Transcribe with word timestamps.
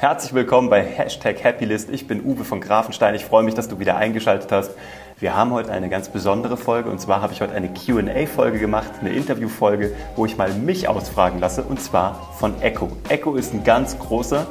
Herzlich 0.00 0.32
willkommen 0.32 0.70
bei 0.70 0.82
Hashtag 0.82 1.44
Happylist. 1.44 1.90
Ich 1.90 2.06
bin 2.06 2.24
Uwe 2.24 2.42
von 2.42 2.62
Grafenstein. 2.62 3.14
Ich 3.14 3.26
freue 3.26 3.42
mich, 3.42 3.52
dass 3.52 3.68
du 3.68 3.80
wieder 3.80 3.98
eingeschaltet 3.98 4.50
hast. 4.50 4.70
Wir 5.18 5.36
haben 5.36 5.50
heute 5.50 5.72
eine 5.72 5.90
ganz 5.90 6.08
besondere 6.08 6.56
Folge 6.56 6.88
und 6.88 7.02
zwar 7.02 7.20
habe 7.20 7.34
ich 7.34 7.42
heute 7.42 7.52
eine 7.52 7.68
QA-Folge 7.68 8.58
gemacht, 8.58 8.90
eine 9.02 9.10
Interview-Folge, 9.10 9.94
wo 10.16 10.24
ich 10.24 10.38
mal 10.38 10.54
mich 10.54 10.88
ausfragen 10.88 11.38
lasse 11.38 11.62
und 11.64 11.82
zwar 11.82 12.32
von 12.38 12.62
Echo. 12.62 12.88
Echo 13.10 13.34
ist 13.34 13.52
ein 13.52 13.62
ganz 13.62 13.98
großer, 13.98 14.46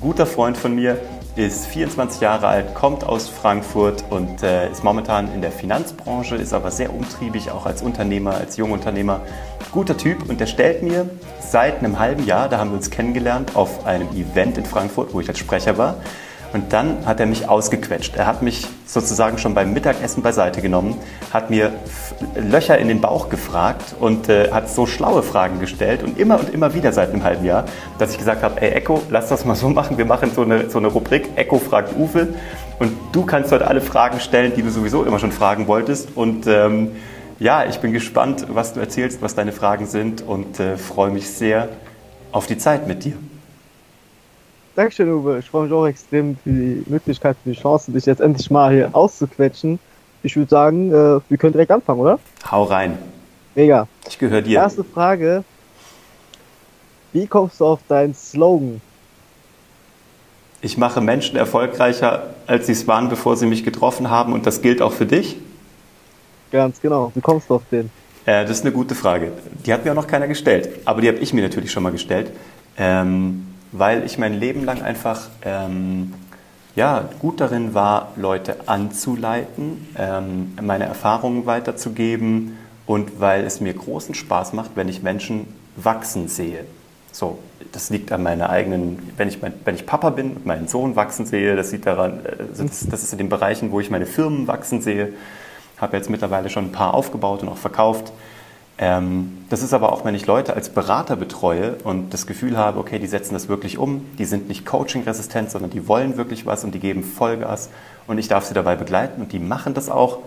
guter 0.00 0.26
Freund 0.26 0.56
von 0.56 0.76
mir, 0.76 0.96
ist 1.36 1.66
24 1.66 2.20
Jahre 2.20 2.46
alt, 2.46 2.74
kommt 2.74 3.04
aus 3.04 3.28
Frankfurt 3.28 4.04
und 4.10 4.42
äh, 4.42 4.70
ist 4.70 4.84
momentan 4.84 5.32
in 5.34 5.40
der 5.40 5.50
Finanzbranche, 5.50 6.36
ist 6.36 6.52
aber 6.52 6.70
sehr 6.70 6.94
umtriebig, 6.94 7.50
auch 7.50 7.66
als 7.66 7.82
Unternehmer, 7.82 8.34
als 8.34 8.56
Jungunternehmer. 8.56 9.20
Guter 9.72 9.96
Typ 9.96 10.28
und 10.28 10.38
der 10.40 10.46
stellt 10.46 10.82
mir 10.82 11.08
seit 11.40 11.78
einem 11.78 11.98
halben 11.98 12.24
Jahr, 12.24 12.48
da 12.48 12.58
haben 12.58 12.70
wir 12.70 12.76
uns 12.76 12.90
kennengelernt, 12.90 13.56
auf 13.56 13.84
einem 13.84 14.08
Event 14.10 14.58
in 14.58 14.64
Frankfurt, 14.64 15.12
wo 15.12 15.20
ich 15.20 15.28
als 15.28 15.38
Sprecher 15.38 15.76
war, 15.76 15.96
und 16.54 16.72
dann 16.72 17.04
hat 17.04 17.18
er 17.18 17.26
mich 17.26 17.48
ausgequetscht. 17.48 18.16
Er 18.16 18.26
hat 18.26 18.40
mich 18.40 18.66
sozusagen 18.86 19.38
schon 19.38 19.54
beim 19.54 19.72
Mittagessen 19.72 20.22
beiseite 20.22 20.62
genommen, 20.62 20.96
hat 21.32 21.50
mir 21.50 21.72
Löcher 22.36 22.78
in 22.78 22.86
den 22.86 23.00
Bauch 23.00 23.28
gefragt 23.28 23.96
und 23.98 24.28
äh, 24.28 24.52
hat 24.52 24.70
so 24.70 24.86
schlaue 24.86 25.24
Fragen 25.24 25.58
gestellt 25.58 26.04
und 26.04 26.18
immer 26.18 26.38
und 26.38 26.54
immer 26.54 26.72
wieder 26.72 26.92
seit 26.92 27.10
einem 27.10 27.24
halben 27.24 27.44
Jahr, 27.44 27.64
dass 27.98 28.12
ich 28.12 28.18
gesagt 28.18 28.44
habe, 28.44 28.62
ey 28.62 28.70
Echo, 28.70 29.02
lass 29.10 29.28
das 29.28 29.44
mal 29.44 29.56
so 29.56 29.68
machen. 29.68 29.98
Wir 29.98 30.06
machen 30.06 30.30
so 30.32 30.42
eine, 30.42 30.70
so 30.70 30.78
eine 30.78 30.86
Rubrik, 30.86 31.28
Echo 31.34 31.58
fragt 31.58 31.96
Uwe 31.96 32.28
und 32.78 32.92
du 33.10 33.26
kannst 33.26 33.50
heute 33.50 33.66
alle 33.66 33.80
Fragen 33.80 34.20
stellen, 34.20 34.52
die 34.56 34.62
du 34.62 34.70
sowieso 34.70 35.02
immer 35.02 35.18
schon 35.18 35.32
fragen 35.32 35.66
wolltest 35.66 36.16
und 36.16 36.46
ähm, 36.46 36.92
ja, 37.40 37.64
ich 37.64 37.80
bin 37.80 37.92
gespannt, 37.92 38.46
was 38.48 38.74
du 38.74 38.80
erzählst, 38.80 39.20
was 39.22 39.34
deine 39.34 39.50
Fragen 39.50 39.86
sind 39.86 40.22
und 40.22 40.60
äh, 40.60 40.76
freue 40.76 41.10
mich 41.10 41.28
sehr 41.28 41.68
auf 42.30 42.46
die 42.46 42.58
Zeit 42.58 42.86
mit 42.86 43.04
dir. 43.04 43.14
Dankeschön, 44.76 45.08
Uwe. 45.08 45.38
Ich 45.38 45.48
freue 45.48 45.64
mich 45.64 45.72
auch 45.72 45.86
extrem 45.86 46.36
für 46.42 46.50
die 46.50 46.82
Möglichkeit, 46.86 47.36
für 47.44 47.50
die 47.50 47.56
Chance, 47.56 47.92
dich 47.92 48.06
jetzt 48.06 48.20
endlich 48.20 48.50
mal 48.50 48.72
hier 48.72 48.90
auszuquetschen. 48.92 49.78
Ich 50.24 50.34
würde 50.36 50.50
sagen, 50.50 50.90
äh, 50.90 51.20
wir 51.28 51.38
können 51.38 51.52
direkt 51.52 51.70
anfangen, 51.70 52.00
oder? 52.00 52.18
Hau 52.50 52.64
rein. 52.64 52.98
Mega. 53.54 53.86
Ich 54.08 54.18
gehöre 54.18 54.42
dir. 54.42 54.58
Erste 54.58 54.82
Frage. 54.82 55.44
Wie 57.12 57.28
kommst 57.28 57.60
du 57.60 57.66
auf 57.66 57.80
deinen 57.86 58.14
Slogan? 58.14 58.80
Ich 60.60 60.76
mache 60.76 61.00
Menschen 61.00 61.36
erfolgreicher, 61.36 62.34
als 62.48 62.66
sie 62.66 62.72
es 62.72 62.88
waren, 62.88 63.08
bevor 63.08 63.36
sie 63.36 63.46
mich 63.46 63.62
getroffen 63.62 64.10
haben. 64.10 64.32
Und 64.32 64.44
das 64.44 64.60
gilt 64.60 64.82
auch 64.82 64.92
für 64.92 65.06
dich? 65.06 65.36
Ganz 66.50 66.80
genau. 66.80 67.12
Wie 67.14 67.20
kommst 67.20 67.48
du 67.48 67.54
auf 67.54 67.62
den? 67.70 67.90
Äh, 68.26 68.42
das 68.42 68.58
ist 68.58 68.62
eine 68.62 68.72
gute 68.72 68.96
Frage. 68.96 69.30
Die 69.64 69.72
hat 69.72 69.84
mir 69.84 69.92
auch 69.92 69.96
noch 69.96 70.08
keiner 70.08 70.26
gestellt. 70.26 70.68
Aber 70.84 71.00
die 71.00 71.06
habe 71.06 71.18
ich 71.18 71.32
mir 71.32 71.42
natürlich 71.42 71.70
schon 71.70 71.84
mal 71.84 71.92
gestellt. 71.92 72.32
Ähm, 72.76 73.53
weil 73.76 74.04
ich 74.04 74.18
mein 74.18 74.34
Leben 74.34 74.64
lang 74.64 74.82
einfach 74.82 75.28
ähm, 75.42 76.14
ja, 76.76 77.08
gut 77.18 77.40
darin 77.40 77.74
war, 77.74 78.12
Leute 78.14 78.56
anzuleiten, 78.66 79.88
ähm, 79.98 80.56
meine 80.62 80.84
Erfahrungen 80.84 81.44
weiterzugeben 81.44 82.56
und 82.86 83.20
weil 83.20 83.44
es 83.44 83.60
mir 83.60 83.74
großen 83.74 84.14
Spaß 84.14 84.52
macht, 84.52 84.70
wenn 84.76 84.88
ich 84.88 85.02
Menschen 85.02 85.46
wachsen 85.76 86.28
sehe. 86.28 86.64
So, 87.10 87.38
das 87.72 87.90
liegt 87.90 88.12
an 88.12 88.22
meiner 88.22 88.48
eigenen, 88.48 89.12
wenn 89.16 89.26
ich, 89.28 89.42
mein, 89.42 89.52
wenn 89.64 89.74
ich 89.74 89.86
Papa 89.86 90.10
bin 90.10 90.34
und 90.34 90.46
meinen 90.46 90.68
Sohn 90.68 90.94
wachsen 90.94 91.26
sehe, 91.26 91.56
das, 91.56 91.70
sieht 91.70 91.84
daran, 91.84 92.20
also 92.38 92.62
das, 92.62 92.86
das 92.88 93.02
ist 93.02 93.12
in 93.12 93.18
den 93.18 93.28
Bereichen, 93.28 93.72
wo 93.72 93.80
ich 93.80 93.90
meine 93.90 94.06
Firmen 94.06 94.46
wachsen 94.46 94.82
sehe. 94.82 95.14
Habe 95.78 95.96
jetzt 95.96 96.10
mittlerweile 96.10 96.48
schon 96.48 96.66
ein 96.66 96.72
paar 96.72 96.94
aufgebaut 96.94 97.42
und 97.42 97.48
auch 97.48 97.56
verkauft. 97.56 98.12
Ähm, 98.76 99.44
das 99.50 99.62
ist 99.62 99.72
aber 99.72 99.92
auch, 99.92 100.04
wenn 100.04 100.14
ich 100.14 100.26
Leute 100.26 100.54
als 100.54 100.68
Berater 100.68 101.14
betreue 101.14 101.76
und 101.84 102.12
das 102.12 102.26
Gefühl 102.26 102.56
habe, 102.56 102.80
okay, 102.80 102.98
die 102.98 103.06
setzen 103.06 103.34
das 103.34 103.48
wirklich 103.48 103.78
um, 103.78 104.04
die 104.18 104.24
sind 104.24 104.48
nicht 104.48 104.66
coaching-resistent, 104.66 105.50
sondern 105.50 105.70
die 105.70 105.86
wollen 105.86 106.16
wirklich 106.16 106.44
was 106.44 106.64
und 106.64 106.74
die 106.74 106.80
geben 106.80 107.04
Vollgas 107.04 107.70
und 108.08 108.18
ich 108.18 108.26
darf 108.26 108.44
sie 108.44 108.54
dabei 108.54 108.74
begleiten 108.74 109.22
und 109.22 109.32
die 109.32 109.38
machen 109.38 109.74
das 109.74 109.88
auch. 109.88 110.18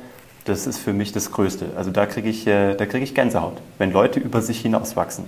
Das 0.45 0.66
ist 0.66 0.78
für 0.78 0.94
mich 0.94 1.12
das 1.12 1.31
Größte. 1.34 1.72
Also 1.76 1.92
da 1.92 2.06
kriege 2.06 2.30
ich, 2.30 2.48
äh, 2.48 2.76
da 2.76 2.86
kriege 2.86 3.04
ich 3.04 3.14
Gänsehaut, 3.14 3.58
wenn 3.80 3.92
Leute 3.92 4.22
über 4.22 4.42
sich 4.42 4.61
hinauswachsen. 4.61 5.26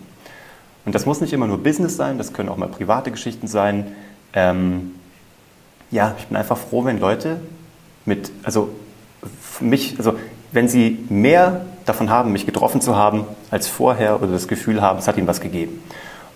Und 0.85 0.95
das 0.95 1.05
muss 1.05 1.19
nicht 1.19 1.33
immer 1.33 1.45
nur 1.45 1.61
Business 1.61 1.97
sein, 1.97 2.17
das 2.17 2.31
können 2.31 2.47
auch 2.47 2.55
mal 2.55 2.69
private 2.69 3.11
Geschichten 3.11 3.47
sein. 3.47 3.95
Ähm, 4.31 4.95
ja, 5.91 6.15
ich 6.17 6.27
bin 6.27 6.37
einfach 6.37 6.57
froh, 6.57 6.85
wenn 6.85 7.01
Leute 7.01 7.41
mit, 8.05 8.31
also 8.43 8.69
mich, 9.59 9.95
also 9.97 10.13
wenn 10.51 10.67
sie 10.67 10.99
mehr 11.09 11.61
davon 11.85 12.09
haben, 12.09 12.31
mich 12.31 12.45
getroffen 12.45 12.81
zu 12.81 12.95
haben, 12.95 13.25
als 13.51 13.67
vorher 13.67 14.21
oder 14.21 14.31
das 14.31 14.47
Gefühl 14.47 14.81
haben, 14.81 14.99
es 14.99 15.07
hat 15.07 15.17
ihnen 15.17 15.27
was 15.27 15.41
gegeben. 15.41 15.83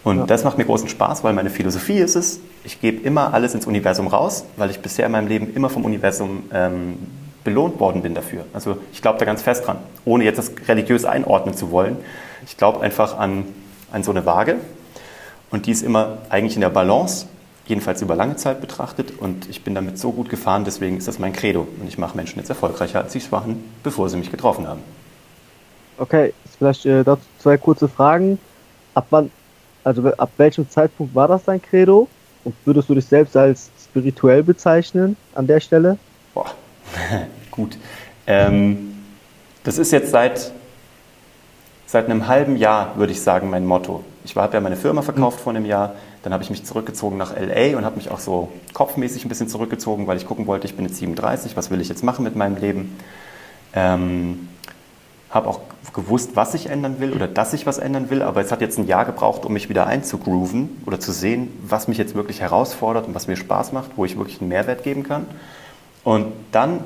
Und 0.03 0.17
ja. 0.17 0.25
das 0.25 0.43
macht 0.43 0.57
mir 0.57 0.65
großen 0.65 0.89
Spaß, 0.89 1.23
weil 1.23 1.33
meine 1.33 1.49
Philosophie 1.49 1.97
ist 1.97 2.15
es, 2.15 2.39
ich 2.63 2.81
gebe 2.81 3.01
immer 3.03 3.33
alles 3.33 3.53
ins 3.53 3.65
Universum 3.65 4.07
raus, 4.07 4.45
weil 4.57 4.69
ich 4.69 4.79
bisher 4.79 5.05
in 5.05 5.11
meinem 5.13 5.27
Leben 5.27 5.53
immer 5.53 5.69
vom 5.69 5.85
Universum 5.85 6.43
ähm, 6.53 6.97
belohnt 7.43 7.79
worden 7.79 8.01
bin 8.01 8.13
dafür. 8.13 8.45
Also 8.53 8.77
ich 8.91 9.01
glaube 9.01 9.19
da 9.19 9.25
ganz 9.25 9.41
fest 9.41 9.65
dran, 9.65 9.77
ohne 10.05 10.23
jetzt 10.23 10.37
das 10.37 10.51
religiös 10.67 11.05
einordnen 11.05 11.55
zu 11.55 11.71
wollen. 11.71 11.97
Ich 12.45 12.57
glaube 12.57 12.81
einfach 12.81 13.17
an, 13.17 13.45
an 13.91 14.03
so 14.03 14.11
eine 14.11 14.25
Waage 14.25 14.57
und 15.51 15.65
die 15.67 15.71
ist 15.71 15.83
immer 15.83 16.19
eigentlich 16.29 16.55
in 16.55 16.61
der 16.61 16.69
Balance, 16.69 17.27
jedenfalls 17.65 18.01
über 18.01 18.15
lange 18.15 18.35
Zeit 18.35 18.61
betrachtet 18.61 19.13
und 19.19 19.49
ich 19.49 19.63
bin 19.63 19.73
damit 19.75 19.97
so 19.97 20.11
gut 20.11 20.29
gefahren, 20.29 20.65
deswegen 20.65 20.97
ist 20.97 21.07
das 21.07 21.19
mein 21.19 21.33
Credo 21.33 21.67
und 21.79 21.87
ich 21.87 21.97
mache 21.97 22.15
Menschen 22.17 22.39
jetzt 22.39 22.49
erfolgreicher, 22.49 23.01
als 23.01 23.13
sie 23.13 23.19
es 23.19 23.31
waren, 23.31 23.63
bevor 23.83 24.09
sie 24.09 24.17
mich 24.17 24.31
getroffen 24.31 24.67
haben. 24.67 24.81
Okay, 25.97 26.33
vielleicht 26.57 26.85
äh, 26.85 27.03
dazu 27.03 27.21
zwei 27.39 27.57
kurze 27.57 27.87
Fragen. 27.87 28.39
Ab 28.93 29.07
wann, 29.09 29.31
also 29.83 30.05
ab 30.13 30.31
welchem 30.37 30.69
Zeitpunkt 30.69 31.15
war 31.15 31.27
das 31.27 31.45
dein 31.45 31.61
Credo? 31.61 32.07
Und 32.43 32.55
würdest 32.65 32.89
du 32.89 32.95
dich 32.95 33.05
selbst 33.05 33.37
als 33.37 33.69
spirituell 33.81 34.43
bezeichnen 34.43 35.15
an 35.33 35.47
der 35.47 35.59
Stelle? 35.59 35.97
Boah, 36.33 36.51
gut. 37.51 37.77
Ähm, 38.27 38.95
das 39.63 39.77
ist 39.77 39.91
jetzt 39.91 40.11
seit, 40.11 40.51
seit 41.85 42.05
einem 42.05 42.27
halben 42.27 42.57
Jahr, 42.57 42.97
würde 42.97 43.13
ich 43.13 43.21
sagen, 43.21 43.49
mein 43.49 43.65
Motto. 43.65 44.03
Ich 44.25 44.35
habe 44.35 44.53
ja 44.53 44.59
meine 44.59 44.75
Firma 44.75 45.01
verkauft 45.01 45.39
mhm. 45.39 45.43
vor 45.43 45.53
einem 45.53 45.65
Jahr, 45.65 45.95
dann 46.23 46.33
habe 46.33 46.41
ich 46.41 46.49
mich 46.49 46.65
zurückgezogen 46.65 47.17
nach 47.17 47.35
LA 47.37 47.77
und 47.77 47.85
habe 47.85 47.97
mich 47.97 48.09
auch 48.09 48.19
so 48.19 48.49
kopfmäßig 48.73 49.25
ein 49.25 49.29
bisschen 49.29 49.49
zurückgezogen, 49.49 50.07
weil 50.07 50.17
ich 50.17 50.25
gucken 50.25 50.47
wollte, 50.47 50.65
ich 50.65 50.75
bin 50.75 50.85
jetzt 50.85 50.97
37, 50.97 51.55
was 51.57 51.69
will 51.69 51.81
ich 51.81 51.89
jetzt 51.89 52.03
machen 52.03 52.23
mit 52.23 52.35
meinem 52.35 52.55
Leben? 52.55 52.97
Ähm, 53.75 54.47
habe 55.29 55.49
auch 55.49 55.59
gewusst, 55.93 56.31
was 56.35 56.53
ich 56.53 56.67
ändern 56.67 56.99
will 56.99 57.11
oder 57.11 57.27
dass 57.27 57.53
ich 57.53 57.65
was 57.65 57.77
ändern 57.77 58.09
will, 58.09 58.21
aber 58.21 58.39
es 58.39 58.51
hat 58.51 58.61
jetzt 58.61 58.77
ein 58.79 58.87
Jahr 58.87 59.03
gebraucht, 59.03 59.45
um 59.45 59.53
mich 59.53 59.67
wieder 59.67 59.85
einzugrooven 59.85 60.81
oder 60.85 60.99
zu 60.99 61.11
sehen, 61.11 61.49
was 61.61 61.87
mich 61.87 61.97
jetzt 61.97 62.15
wirklich 62.15 62.39
herausfordert 62.39 63.07
und 63.07 63.15
was 63.15 63.27
mir 63.27 63.35
Spaß 63.35 63.73
macht, 63.73 63.91
wo 63.97 64.05
ich 64.05 64.17
wirklich 64.17 64.39
einen 64.39 64.49
Mehrwert 64.49 64.83
geben 64.83 65.03
kann. 65.03 65.25
Und 66.03 66.27
dann, 66.51 66.79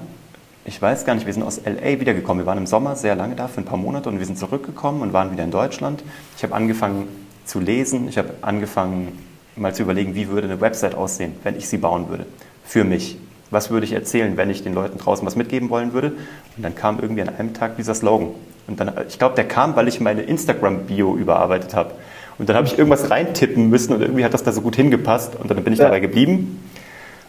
ich 0.66 0.82
weiß 0.82 1.06
gar 1.06 1.14
nicht, 1.14 1.26
wir 1.26 1.34
sind 1.34 1.44
aus 1.44 1.62
LA 1.64 2.00
wiedergekommen. 2.00 2.44
Wir 2.44 2.48
waren 2.48 2.58
im 2.58 2.68
Sommer 2.68 2.96
sehr 2.96 3.16
lange 3.16 3.36
da, 3.36 3.48
für 3.48 3.62
ein 3.62 3.66
paar 3.66 3.78
Monate 3.78 4.10
und 4.10 4.18
wir 4.18 4.26
sind 4.26 4.40
zurückgekommen 4.40 5.02
und 5.02 5.14
waren 5.14 5.32
wieder 5.32 5.44
in 5.44 5.52
Deutschland. 5.52 6.04
Ich 6.38 6.44
habe 6.44 6.56
angefangen 6.56 7.08
zu 7.46 7.60
lesen, 7.60 8.10
ich 8.10 8.18
habe 8.18 8.34
angefangen 8.42 9.27
mal 9.58 9.74
zu 9.74 9.84
überlegen, 9.84 10.16
wie 10.16 10.30
würde 10.30 10.48
eine 10.48 10.62
Website 10.62 10.96
aussehen, 10.96 11.34
wenn 11.44 11.58
ich 11.58 11.68
sie 11.68 11.78
bauen 11.78 12.10
würde, 12.10 12.26
für 12.64 12.84
mich 12.84 13.18
was 13.52 13.70
würde 13.70 13.86
ich 13.86 13.94
erzählen, 13.94 14.36
wenn 14.38 14.50
ich 14.50 14.64
den 14.64 14.74
Leuten 14.74 14.98
draußen 14.98 15.26
was 15.26 15.36
mitgeben 15.36 15.70
wollen 15.70 15.94
würde? 15.94 16.14
Und 16.56 16.64
dann 16.64 16.76
kam 16.76 17.00
irgendwie 17.00 17.22
an 17.22 17.30
einem 17.30 17.54
Tag 17.54 17.78
dieser 17.78 17.96
Slogan. 17.96 18.30
Und 18.68 18.80
dann, 18.80 18.92
ich 19.08 19.18
glaube, 19.18 19.36
der 19.36 19.48
kam, 19.48 19.76
weil 19.76 19.88
ich 19.88 20.02
meine 20.02 20.24
Instagram-Bio 20.24 21.16
überarbeitet 21.16 21.74
habe. 21.74 21.92
Und 22.38 22.50
dann 22.50 22.56
habe 22.56 22.68
ich 22.68 22.78
irgendwas 22.78 23.10
reintippen 23.10 23.70
müssen 23.70 23.94
und 23.94 24.02
irgendwie 24.02 24.26
hat 24.26 24.34
das 24.34 24.44
da 24.44 24.52
so 24.52 24.62
gut 24.62 24.76
hingepasst 24.76 25.36
und 25.36 25.50
dann 25.50 25.64
bin 25.64 25.74
ich 25.74 25.80
ja. 25.80 25.86
dabei 25.86 26.00
geblieben. 26.00 26.64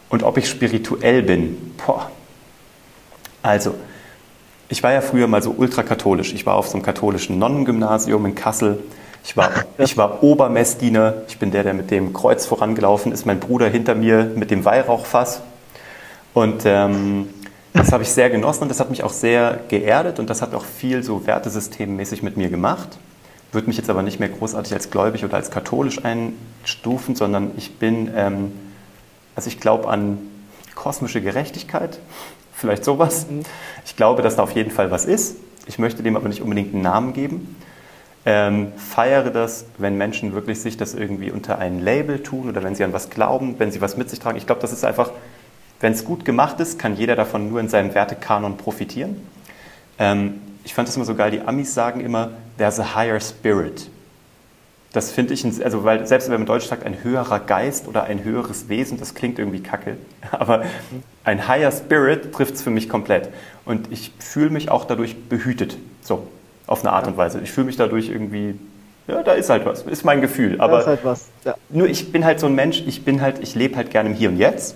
Und 0.09 0.23
ob 0.23 0.37
ich 0.37 0.49
spirituell 0.49 1.23
bin, 1.23 1.73
boah. 1.85 2.11
Also, 3.41 3.75
ich 4.67 4.83
war 4.83 4.91
ja 4.91 5.01
früher 5.01 5.27
mal 5.27 5.41
so 5.41 5.51
ultrakatholisch. 5.51 6.33
Ich 6.33 6.45
war 6.45 6.55
auf 6.55 6.67
so 6.67 6.73
einem 6.73 6.83
katholischen 6.83 7.39
Nonnengymnasium 7.39 8.25
in 8.25 8.35
Kassel. 8.35 8.79
Ich 9.23 9.37
war, 9.37 9.51
ich 9.77 9.97
war 9.97 10.23
Obermessdiener. 10.23 11.13
Ich 11.27 11.39
bin 11.39 11.51
der, 11.51 11.63
der 11.63 11.73
mit 11.73 11.91
dem 11.91 12.13
Kreuz 12.13 12.45
vorangelaufen 12.45 13.11
ist. 13.11 13.25
Mein 13.25 13.39
Bruder 13.39 13.67
hinter 13.67 13.95
mir 13.95 14.31
mit 14.35 14.51
dem 14.51 14.65
Weihrauchfass. 14.65 15.41
Und 16.33 16.63
ähm, 16.65 17.29
das 17.73 17.91
habe 17.91 18.03
ich 18.03 18.09
sehr 18.09 18.29
genossen 18.29 18.63
und 18.63 18.69
das 18.69 18.79
hat 18.79 18.89
mich 18.89 19.03
auch 19.03 19.11
sehr 19.11 19.59
geerdet 19.67 20.19
und 20.19 20.29
das 20.29 20.41
hat 20.41 20.53
auch 20.53 20.65
viel 20.65 21.03
so 21.03 21.25
wertesystemmäßig 21.25 22.23
mit 22.23 22.37
mir 22.37 22.49
gemacht. 22.49 22.97
Würde 23.51 23.67
mich 23.67 23.77
jetzt 23.77 23.89
aber 23.89 24.03
nicht 24.03 24.19
mehr 24.19 24.29
großartig 24.29 24.73
als 24.73 24.91
gläubig 24.91 25.23
oder 25.25 25.35
als 25.35 25.51
katholisch 25.51 25.99
einstufen, 26.03 27.15
sondern 27.15 27.51
ich 27.57 27.77
bin, 27.77 28.11
ähm, 28.15 28.51
also 29.35 29.47
ich 29.47 29.59
glaube 29.59 29.87
an 29.87 30.19
kosmische 30.75 31.21
Gerechtigkeit, 31.21 31.99
vielleicht 32.53 32.85
sowas. 32.85 33.27
Mhm. 33.29 33.43
Ich 33.85 33.95
glaube, 33.95 34.21
dass 34.21 34.35
da 34.35 34.43
auf 34.43 34.51
jeden 34.51 34.71
Fall 34.71 34.91
was 34.91 35.05
ist. 35.05 35.37
Ich 35.65 35.79
möchte 35.79 36.03
dem 36.03 36.15
aber 36.15 36.27
nicht 36.27 36.41
unbedingt 36.41 36.73
einen 36.73 36.83
Namen 36.83 37.13
geben. 37.13 37.55
Ähm, 38.25 38.73
feiere 38.75 39.29
das, 39.29 39.65
wenn 39.77 39.97
Menschen 39.97 40.33
wirklich 40.33 40.61
sich 40.61 40.75
das 40.77 40.93
irgendwie 40.93 41.31
unter 41.31 41.57
ein 41.57 41.79
Label 41.79 42.21
tun 42.21 42.49
oder 42.49 42.63
wenn 42.63 42.75
sie 42.75 42.83
an 42.83 42.93
was 42.93 43.09
glauben, 43.09 43.55
wenn 43.59 43.71
sie 43.71 43.81
was 43.81 43.95
mit 43.95 44.09
sich 44.09 44.19
tragen. 44.19 44.37
Ich 44.37 44.45
glaube, 44.45 44.61
das 44.61 44.73
ist 44.73 44.83
einfach 44.83 45.11
wenn 45.79 45.93
es 45.93 46.03
gut 46.03 46.25
gemacht 46.25 46.59
ist, 46.59 46.77
kann 46.77 46.95
jeder 46.95 47.15
davon 47.15 47.49
nur 47.49 47.59
in 47.59 47.69
seinem 47.69 47.93
Wertekanon 47.93 48.57
profitieren. 48.57 49.15
Ähm, 49.97 50.41
ich 50.63 50.73
fand 50.73 50.87
das 50.87 50.95
immer 50.95 51.05
so 51.05 51.15
geil, 51.15 51.31
die 51.31 51.41
Amis 51.41 51.73
sagen 51.73 52.01
immer, 52.01 52.31
there's 52.57 52.79
a 52.79 52.95
higher 52.95 53.19
spirit. 53.19 53.89
Das 54.91 55.11
finde 55.11 55.35
ich, 55.35 55.45
also 55.63 55.83
weil 55.83 56.07
selbst 56.07 56.29
wenn 56.29 56.39
man 56.39 56.47
Deutsch 56.47 56.65
sagt, 56.65 56.83
ein 56.83 57.03
höherer 57.03 57.39
Geist 57.39 57.87
oder 57.87 58.03
ein 58.03 58.23
höheres 58.23 58.69
Wesen, 58.69 58.97
das 58.99 59.13
klingt 59.13 59.37
irgendwie 59.39 59.61
kacke. 59.61 59.97
Aber 60.31 60.63
ein 61.23 61.47
higher 61.47 61.71
Spirit 61.71 62.33
trifft 62.33 62.55
es 62.55 62.61
für 62.61 62.71
mich 62.71 62.89
komplett. 62.89 63.29
Und 63.65 63.91
ich 63.91 64.11
fühle 64.19 64.49
mich 64.49 64.69
auch 64.69 64.85
dadurch 64.85 65.15
behütet. 65.29 65.77
So, 66.01 66.27
auf 66.69 66.85
eine 66.85 66.93
Art 66.93 67.07
und 67.07 67.17
Weise. 67.17 67.39
Ich 67.43 67.51
fühle 67.51 67.65
mich 67.65 67.77
dadurch 67.77 68.09
irgendwie, 68.09 68.53
ja, 69.07 69.23
da 69.23 69.33
ist 69.33 69.49
halt 69.49 69.65
was, 69.65 69.81
ist 69.81 70.05
mein 70.05 70.21
Gefühl. 70.21 70.61
Aber 70.61 70.73
da 70.73 70.79
ist 70.79 70.87
halt 70.87 70.99
was. 71.03 71.25
Ja. 71.43 71.55
nur 71.69 71.87
ich 71.87 72.11
bin 72.11 72.23
halt 72.23 72.39
so 72.39 72.45
ein 72.45 72.53
Mensch, 72.53 72.83
ich 72.85 73.03
bin 73.03 73.21
halt, 73.21 73.39
ich 73.39 73.55
lebe 73.55 73.75
halt 73.75 73.89
gerne 73.89 74.09
im 74.09 74.15
Hier 74.15 74.29
und 74.29 74.37
Jetzt. 74.37 74.75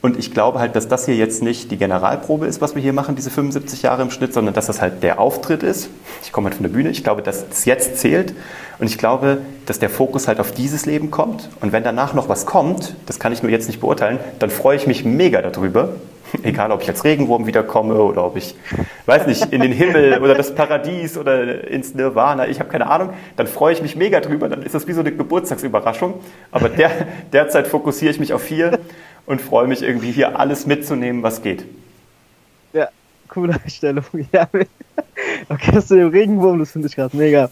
Und 0.00 0.18
ich 0.18 0.32
glaube 0.32 0.60
halt, 0.60 0.76
dass 0.76 0.88
das 0.88 1.04
hier 1.04 1.14
jetzt 1.14 1.42
nicht 1.42 1.70
die 1.70 1.76
Generalprobe 1.76 2.46
ist, 2.46 2.60
was 2.62 2.74
wir 2.74 2.80
hier 2.80 2.94
machen, 2.94 3.16
diese 3.16 3.30
75 3.30 3.82
Jahre 3.82 4.00
im 4.00 4.10
Schnitt, 4.10 4.32
sondern 4.32 4.54
dass 4.54 4.66
das 4.66 4.80
halt 4.80 5.02
der 5.02 5.18
Auftritt 5.18 5.62
ist. 5.62 5.90
Ich 6.22 6.32
komme 6.32 6.46
halt 6.46 6.54
von 6.54 6.62
der 6.62 6.70
Bühne. 6.70 6.88
Ich 6.88 7.04
glaube, 7.04 7.20
dass 7.20 7.44
es 7.50 7.64
jetzt 7.66 7.98
zählt. 7.98 8.34
Und 8.78 8.86
ich 8.86 8.96
glaube, 8.96 9.38
dass 9.66 9.78
der 9.78 9.90
Fokus 9.90 10.26
halt 10.26 10.40
auf 10.40 10.52
dieses 10.52 10.86
Leben 10.86 11.10
kommt. 11.10 11.50
Und 11.60 11.72
wenn 11.72 11.84
danach 11.84 12.14
noch 12.14 12.30
was 12.30 12.46
kommt, 12.46 12.94
das 13.06 13.18
kann 13.18 13.32
ich 13.32 13.42
nur 13.42 13.52
jetzt 13.52 13.66
nicht 13.66 13.80
beurteilen, 13.80 14.18
dann 14.38 14.48
freue 14.50 14.76
ich 14.76 14.86
mich 14.86 15.04
mega 15.04 15.42
darüber. 15.42 15.90
Egal, 16.42 16.72
ob 16.72 16.82
ich 16.82 16.88
als 16.88 17.04
Regenwurm 17.04 17.46
wiederkomme 17.46 17.94
oder 17.94 18.24
ob 18.24 18.36
ich, 18.36 18.54
weiß 19.06 19.26
nicht, 19.26 19.52
in 19.52 19.60
den 19.60 19.72
Himmel 19.72 20.18
oder 20.18 20.34
das 20.34 20.54
Paradies 20.54 21.16
oder 21.16 21.68
ins 21.68 21.94
Nirvana, 21.94 22.48
ich 22.48 22.60
habe 22.60 22.68
keine 22.70 22.88
Ahnung, 22.88 23.10
dann 23.36 23.46
freue 23.46 23.72
ich 23.72 23.82
mich 23.82 23.96
mega 23.96 24.20
drüber, 24.20 24.48
dann 24.48 24.62
ist 24.62 24.74
das 24.74 24.86
wie 24.86 24.92
so 24.92 25.00
eine 25.00 25.12
Geburtstagsüberraschung. 25.12 26.14
Aber 26.50 26.68
der, 26.68 26.90
derzeit 27.32 27.66
fokussiere 27.66 28.10
ich 28.10 28.20
mich 28.20 28.32
auf 28.32 28.46
hier 28.46 28.78
und 29.26 29.40
freue 29.40 29.66
mich 29.66 29.82
irgendwie 29.82 30.12
hier 30.12 30.38
alles 30.38 30.66
mitzunehmen, 30.66 31.22
was 31.22 31.42
geht. 31.42 31.64
Ja, 32.72 32.88
coole 33.28 33.54
Einstellung. 33.62 34.04
Ja, 34.32 34.48
okay, 35.48 35.72
das 35.72 35.90
mit 35.90 36.00
dem 36.00 36.08
Regenwurm, 36.08 36.58
das 36.58 36.72
finde 36.72 36.88
ich 36.88 36.96
gerade 36.96 37.16
mega. 37.16 37.50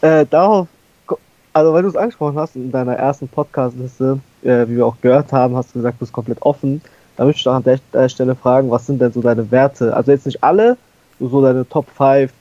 Äh, 0.00 0.26
darauf, 0.26 0.68
also 1.52 1.72
weil 1.72 1.82
du 1.82 1.88
es 1.88 1.96
angesprochen 1.96 2.38
hast 2.38 2.56
in 2.56 2.70
deiner 2.70 2.94
ersten 2.94 3.28
Podcast-Liste, 3.28 4.20
äh, 4.42 4.66
wie 4.68 4.76
wir 4.76 4.86
auch 4.86 4.96
gehört 5.00 5.32
haben, 5.32 5.56
hast 5.56 5.70
du 5.70 5.78
gesagt, 5.78 5.96
du 5.96 6.00
bist 6.00 6.12
komplett 6.12 6.42
offen. 6.42 6.80
Da 7.18 7.24
möchte 7.24 7.40
ich 7.40 7.48
auch 7.48 7.54
an 7.54 7.64
der, 7.64 7.80
der 7.92 8.08
Stelle 8.08 8.36
fragen, 8.36 8.70
was 8.70 8.86
sind 8.86 9.00
denn 9.00 9.12
so 9.12 9.20
deine 9.20 9.50
Werte? 9.50 9.94
Also 9.94 10.12
jetzt 10.12 10.24
nicht 10.24 10.42
alle, 10.42 10.76
so 11.18 11.42
deine 11.42 11.68
Top 11.68 11.86
5 11.90 12.32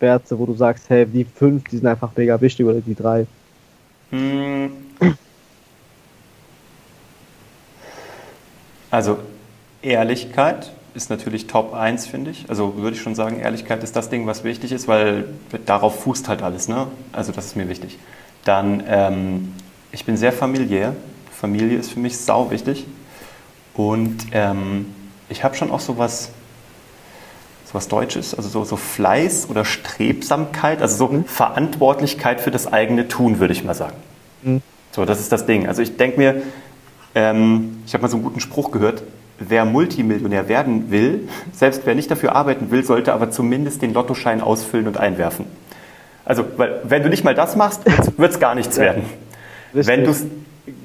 Werte, 0.00 0.38
wo 0.38 0.44
du 0.44 0.54
sagst, 0.54 0.90
hey, 0.90 1.06
die 1.06 1.24
5, 1.24 1.64
die 1.70 1.78
sind 1.78 1.86
einfach 1.86 2.10
mega 2.14 2.38
wichtig 2.38 2.66
oder 2.66 2.80
die 2.82 2.94
3. 2.94 3.26
Hm. 4.10 4.70
Also 8.90 9.18
Ehrlichkeit 9.80 10.72
ist 10.92 11.08
natürlich 11.08 11.46
Top 11.46 11.72
1, 11.72 12.06
finde 12.06 12.32
ich. 12.32 12.50
Also 12.50 12.76
würde 12.76 12.94
ich 12.94 13.00
schon 13.00 13.14
sagen, 13.14 13.40
Ehrlichkeit 13.40 13.82
ist 13.82 13.96
das 13.96 14.10
Ding, 14.10 14.26
was 14.26 14.44
wichtig 14.44 14.72
ist, 14.72 14.88
weil 14.88 15.24
darauf 15.64 16.02
fußt 16.02 16.28
halt 16.28 16.42
alles. 16.42 16.68
Ne? 16.68 16.86
Also 17.12 17.32
das 17.32 17.46
ist 17.46 17.56
mir 17.56 17.70
wichtig. 17.70 17.98
Dann, 18.44 18.82
ähm, 18.86 19.54
ich 19.90 20.04
bin 20.04 20.18
sehr 20.18 20.32
familiär. 20.32 20.94
Familie 21.30 21.78
ist 21.78 21.92
für 21.92 22.00
mich 22.00 22.18
sau 22.18 22.50
wichtig. 22.50 22.84
Und 23.74 24.26
ähm, 24.32 24.86
ich 25.28 25.44
habe 25.44 25.54
schon 25.54 25.70
auch 25.70 25.80
sowas, 25.80 26.30
sowas 27.66 27.88
Deutsches, 27.88 28.34
also 28.34 28.48
so, 28.48 28.64
so 28.64 28.76
Fleiß 28.76 29.48
oder 29.48 29.64
Strebsamkeit, 29.64 30.82
also 30.82 31.06
so 31.06 31.12
mhm. 31.12 31.24
Verantwortlichkeit 31.24 32.40
für 32.40 32.50
das 32.50 32.72
eigene 32.72 33.08
Tun, 33.08 33.40
würde 33.40 33.52
ich 33.52 33.64
mal 33.64 33.74
sagen. 33.74 33.96
Mhm. 34.42 34.62
So, 34.92 35.04
das 35.04 35.20
ist 35.20 35.32
das 35.32 35.46
Ding. 35.46 35.66
Also 35.66 35.80
ich 35.80 35.96
denke 35.96 36.18
mir, 36.18 36.42
ähm, 37.14 37.82
ich 37.86 37.94
habe 37.94 38.02
mal 38.02 38.08
so 38.08 38.16
einen 38.16 38.24
guten 38.24 38.40
Spruch 38.40 38.70
gehört, 38.70 39.02
wer 39.38 39.64
Multimillionär 39.64 40.48
werden 40.48 40.90
will, 40.90 41.28
selbst 41.52 41.82
wer 41.84 41.94
nicht 41.94 42.10
dafür 42.10 42.34
arbeiten 42.34 42.70
will, 42.70 42.84
sollte 42.84 43.12
aber 43.12 43.30
zumindest 43.30 43.82
den 43.82 43.94
Lottoschein 43.94 44.40
ausfüllen 44.40 44.86
und 44.86 44.98
einwerfen. 44.98 45.46
Also, 46.24 46.44
weil, 46.56 46.80
wenn 46.84 47.02
du 47.02 47.08
nicht 47.08 47.24
mal 47.24 47.34
das 47.34 47.56
machst, 47.56 47.82
wird 48.18 48.32
es 48.32 48.38
gar 48.38 48.54
nichts 48.54 48.78
werden. 48.78 49.04
Wenn, 49.72 50.06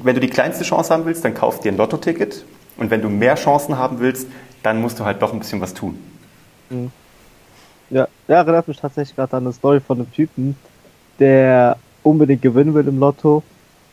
wenn 0.01 0.15
du 0.15 0.21
die 0.21 0.29
kleinste 0.29 0.63
Chance 0.63 0.93
haben 0.93 1.05
willst, 1.05 1.23
dann 1.23 1.33
kauf 1.33 1.59
dir 1.59 1.71
ein 1.71 1.77
Lottoticket. 1.77 2.45
Und 2.77 2.91
wenn 2.91 3.01
du 3.01 3.09
mehr 3.09 3.35
Chancen 3.35 3.77
haben 3.77 3.99
willst, 3.99 4.27
dann 4.63 4.81
musst 4.81 4.99
du 4.99 5.05
halt 5.05 5.21
doch 5.21 5.33
ein 5.33 5.39
bisschen 5.39 5.61
was 5.61 5.73
tun. 5.73 5.97
Mhm. 6.69 6.91
Ja, 7.89 8.07
ja 8.27 8.35
erinnert 8.35 8.67
mich 8.67 8.77
tatsächlich 8.77 9.15
gerade 9.15 9.37
an 9.37 9.43
eine 9.43 9.53
Story 9.53 9.79
von 9.79 9.97
einem 9.97 10.11
Typen, 10.11 10.55
der 11.19 11.77
unbedingt 12.03 12.41
gewinnen 12.41 12.73
will 12.73 12.87
im 12.87 12.99
Lotto, 12.99 13.43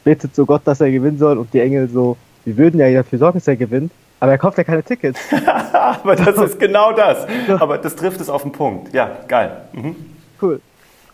betet 0.05 0.35
zu 0.35 0.47
Gott, 0.47 0.63
dass 0.65 0.81
er 0.81 0.91
gewinnen 0.91 1.19
soll 1.19 1.39
und 1.39 1.53
die 1.55 1.61
Engel 1.61 1.89
so, 1.89 2.17
wir 2.45 2.57
würden 2.57 2.79
ja 2.79 2.91
dafür 2.93 3.19
sorgen, 3.19 3.39
dass 3.39 3.49
er 3.49 3.57
gewinnt, 3.57 3.93
aber 4.21 4.33
er 4.33 4.39
kauft 4.39 4.59
ja 4.59 4.65
keine 4.65 4.83
Tickets. 4.83 5.21
aber 5.47 6.17
das 6.17 6.37
ist 6.37 6.59
genau 6.59 6.93
das. 6.93 7.27
Aber 7.59 7.79
das 7.79 7.97
trifft 7.97 8.21
es 8.21 8.29
auf 8.29 8.43
den 8.43 8.53
Punkt. 8.53 8.93
Ja, 8.95 9.19
geil. 9.29 9.63
Mhm. 9.73 9.97
Cool. 10.41 10.61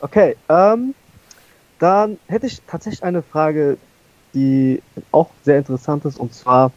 Okay, 0.01 0.37
ähm, 0.49 0.95
dann 1.79 2.19
hätte 2.29 2.47
ich 2.47 2.61
tatsächlich 2.67 3.03
eine 3.03 3.23
Frage, 3.23 3.79
die 4.35 4.83
auch 5.11 5.31
sehr 5.43 5.59
interessant 5.59 6.05
ist, 6.05 6.19
und 6.19 6.35
zwar, 6.35 6.73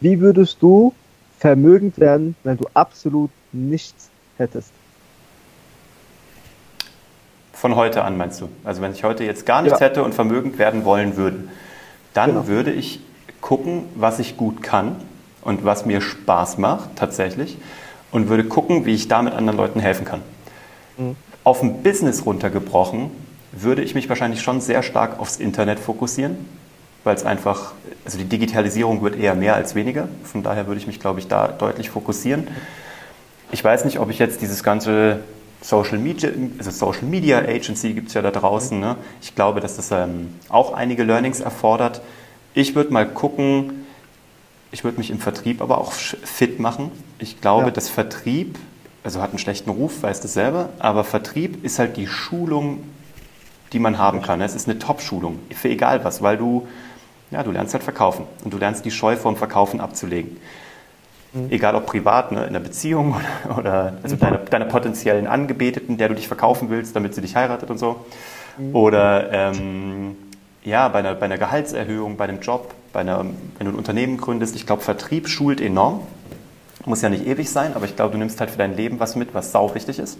wie 0.00 0.20
würdest 0.20 0.58
du 0.60 0.94
vermögend 1.38 1.98
werden, 1.98 2.36
wenn 2.44 2.56
du 2.56 2.66
absolut 2.74 3.30
nichts 3.52 4.10
hättest? 4.36 4.72
Von 7.52 7.74
heute 7.74 8.04
an 8.04 8.16
meinst 8.16 8.40
du? 8.40 8.48
Also 8.62 8.82
wenn 8.82 8.92
ich 8.92 9.02
heute 9.02 9.24
jetzt 9.24 9.44
gar 9.44 9.62
nichts 9.62 9.80
ja. 9.80 9.86
hätte 9.86 10.04
und 10.04 10.14
vermögend 10.14 10.58
werden 10.58 10.84
wollen 10.84 11.16
würde, 11.16 11.48
dann 12.14 12.30
genau. 12.30 12.46
würde 12.46 12.72
ich 12.72 13.00
gucken, 13.40 13.84
was 13.96 14.18
ich 14.18 14.36
gut 14.36 14.62
kann 14.62 14.96
und 15.42 15.64
was 15.64 15.86
mir 15.86 16.00
Spaß 16.00 16.58
macht 16.58 16.90
tatsächlich 16.96 17.58
und 18.10 18.28
würde 18.28 18.44
gucken, 18.44 18.86
wie 18.86 18.94
ich 18.94 19.08
damit 19.08 19.34
anderen 19.34 19.56
Leuten 19.58 19.80
helfen 19.80 20.04
kann. 20.04 20.20
Mhm. 20.96 21.16
Auf 21.44 21.62
ein 21.62 21.82
Business 21.82 22.26
runtergebrochen 22.26 23.10
würde 23.52 23.82
ich 23.82 23.94
mich 23.94 24.08
wahrscheinlich 24.08 24.42
schon 24.42 24.60
sehr 24.60 24.82
stark 24.82 25.18
aufs 25.18 25.36
Internet 25.36 25.78
fokussieren, 25.78 26.36
weil 27.04 27.14
es 27.14 27.24
einfach, 27.24 27.72
also 28.04 28.18
die 28.18 28.24
Digitalisierung 28.24 29.02
wird 29.02 29.16
eher 29.16 29.34
mehr 29.34 29.54
als 29.54 29.74
weniger. 29.74 30.08
Von 30.24 30.42
daher 30.42 30.66
würde 30.66 30.80
ich 30.80 30.86
mich, 30.86 31.00
glaube 31.00 31.20
ich, 31.20 31.28
da 31.28 31.48
deutlich 31.48 31.90
fokussieren. 31.90 32.48
Ich 33.50 33.64
weiß 33.64 33.84
nicht, 33.84 33.98
ob 33.98 34.10
ich 34.10 34.18
jetzt 34.18 34.42
dieses 34.42 34.62
ganze 34.62 35.20
Social 35.60 35.98
Media, 35.98 36.30
also 36.58 36.70
Social 36.70 37.04
Media 37.04 37.38
Agency 37.38 37.92
gibt 37.92 38.08
es 38.08 38.14
ja 38.14 38.22
da 38.22 38.30
draußen. 38.30 38.78
Ne? 38.78 38.96
Ich 39.22 39.34
glaube, 39.34 39.60
dass 39.60 39.76
das 39.76 39.90
ähm, 39.90 40.34
auch 40.48 40.72
einige 40.72 41.04
Learnings 41.04 41.40
erfordert. 41.40 42.00
Ich 42.54 42.74
würde 42.74 42.92
mal 42.92 43.08
gucken, 43.08 43.86
ich 44.70 44.84
würde 44.84 44.98
mich 44.98 45.10
im 45.10 45.18
Vertrieb 45.18 45.62
aber 45.62 45.78
auch 45.78 45.92
fit 45.92 46.60
machen. 46.60 46.90
Ich 47.18 47.40
glaube, 47.40 47.66
ja. 47.66 47.70
dass 47.70 47.88
Vertrieb, 47.88 48.58
also 49.02 49.22
hat 49.22 49.30
einen 49.30 49.38
schlechten 49.38 49.70
Ruf, 49.70 50.02
weiß 50.02 50.20
das 50.20 50.34
selber, 50.34 50.68
aber 50.78 51.04
Vertrieb 51.04 51.64
ist 51.64 51.78
halt 51.78 51.96
die 51.96 52.06
Schulung, 52.06 52.84
die 53.72 53.78
man 53.78 53.98
haben 53.98 54.22
kann. 54.22 54.40
Es 54.40 54.54
ist 54.54 54.68
eine 54.68 54.78
Top-Schulung 54.78 55.38
für 55.54 55.68
egal 55.68 56.04
was, 56.04 56.22
weil 56.22 56.36
du, 56.36 56.68
ja, 57.30 57.42
du 57.42 57.50
lernst 57.50 57.74
halt 57.74 57.82
verkaufen 57.82 58.26
und 58.44 58.52
du 58.52 58.58
lernst 58.58 58.84
die 58.84 58.90
Scheu 58.90 59.16
vom 59.16 59.36
Verkaufen 59.36 59.80
abzulegen. 59.80 60.38
Mhm. 61.32 61.50
Egal 61.50 61.74
ob 61.74 61.86
privat, 61.86 62.32
ne, 62.32 62.40
in 62.40 62.48
einer 62.48 62.60
Beziehung 62.60 63.16
oder, 63.44 63.58
oder 63.58 63.92
also 64.02 64.16
mhm. 64.16 64.20
deine, 64.20 64.38
deine, 64.38 64.64
potenziellen 64.64 65.26
Angebeteten, 65.26 65.98
der 65.98 66.08
du 66.08 66.14
dich 66.14 66.28
verkaufen 66.28 66.70
willst, 66.70 66.96
damit 66.96 67.14
sie 67.14 67.20
dich 67.20 67.36
heiratet 67.36 67.70
und 67.70 67.78
so. 67.78 68.04
Mhm. 68.56 68.74
Oder 68.74 69.32
ähm, 69.32 70.16
ja, 70.64 70.88
bei 70.88 71.00
einer, 71.00 71.14
bei 71.14 71.26
einer 71.26 71.38
Gehaltserhöhung, 71.38 72.16
bei 72.16 72.24
einem 72.24 72.40
Job, 72.40 72.74
bei 72.92 73.00
einer, 73.00 73.24
wenn 73.58 73.66
du 73.66 73.72
ein 73.72 73.78
Unternehmen 73.78 74.16
gründest. 74.16 74.56
Ich 74.56 74.66
glaube, 74.66 74.82
Vertrieb 74.82 75.28
schult 75.28 75.60
enorm. 75.60 76.00
Muss 76.84 77.02
ja 77.02 77.10
nicht 77.10 77.26
ewig 77.26 77.50
sein, 77.50 77.74
aber 77.74 77.84
ich 77.84 77.96
glaube, 77.96 78.12
du 78.12 78.18
nimmst 78.18 78.40
halt 78.40 78.50
für 78.50 78.58
dein 78.58 78.76
Leben 78.76 78.98
was 78.98 79.14
mit, 79.14 79.34
was 79.34 79.52
sau 79.52 79.74
wichtig 79.74 79.98
ist. 79.98 80.18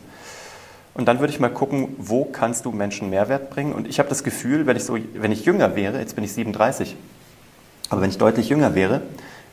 Und 0.99 1.05
dann 1.07 1.21
würde 1.21 1.33
ich 1.33 1.39
mal 1.39 1.49
gucken, 1.49 1.95
wo 1.97 2.25
kannst 2.25 2.65
du 2.65 2.73
Menschen 2.73 3.09
Mehrwert 3.09 3.51
bringen. 3.51 3.73
Und 3.73 3.87
ich 3.87 4.01
habe 4.01 4.09
das 4.09 4.25
Gefühl, 4.25 4.67
wenn 4.67 4.77
ich, 4.77 4.83
so, 4.83 4.99
wenn 5.15 5.31
ich 5.31 5.45
jünger 5.45 5.77
wäre, 5.77 6.01
jetzt 6.01 6.17
bin 6.17 6.25
ich 6.25 6.33
37, 6.33 6.97
aber 7.89 8.01
wenn 8.03 8.11
ich 8.11 8.19
deutlich 8.19 8.49
jünger 8.49 8.75
wäre, 8.75 9.03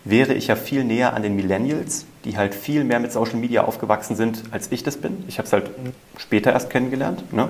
wäre 0.06 0.34
ich 0.34 0.48
ja 0.48 0.56
viel 0.56 0.84
näher 0.84 1.14
an 1.14 1.22
den 1.22 1.36
Millennials, 1.36 2.08
die 2.24 2.36
halt 2.36 2.56
viel 2.56 2.84
mehr 2.84 3.00
mit 3.00 3.12
Social 3.12 3.36
Media 3.36 3.64
aufgewachsen 3.64 4.16
sind, 4.16 4.42
als 4.50 4.72
ich 4.72 4.82
das 4.82 4.98
bin. 4.98 5.24
Ich 5.28 5.38
habe 5.38 5.46
es 5.46 5.54
halt 5.54 5.70
später 6.18 6.52
erst 6.52 6.72
kennengelernt, 6.72 7.32
ne? 7.32 7.50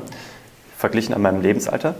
verglichen 0.77 1.15
an 1.15 1.21
meinem 1.21 1.41
Lebensalter. 1.41 1.95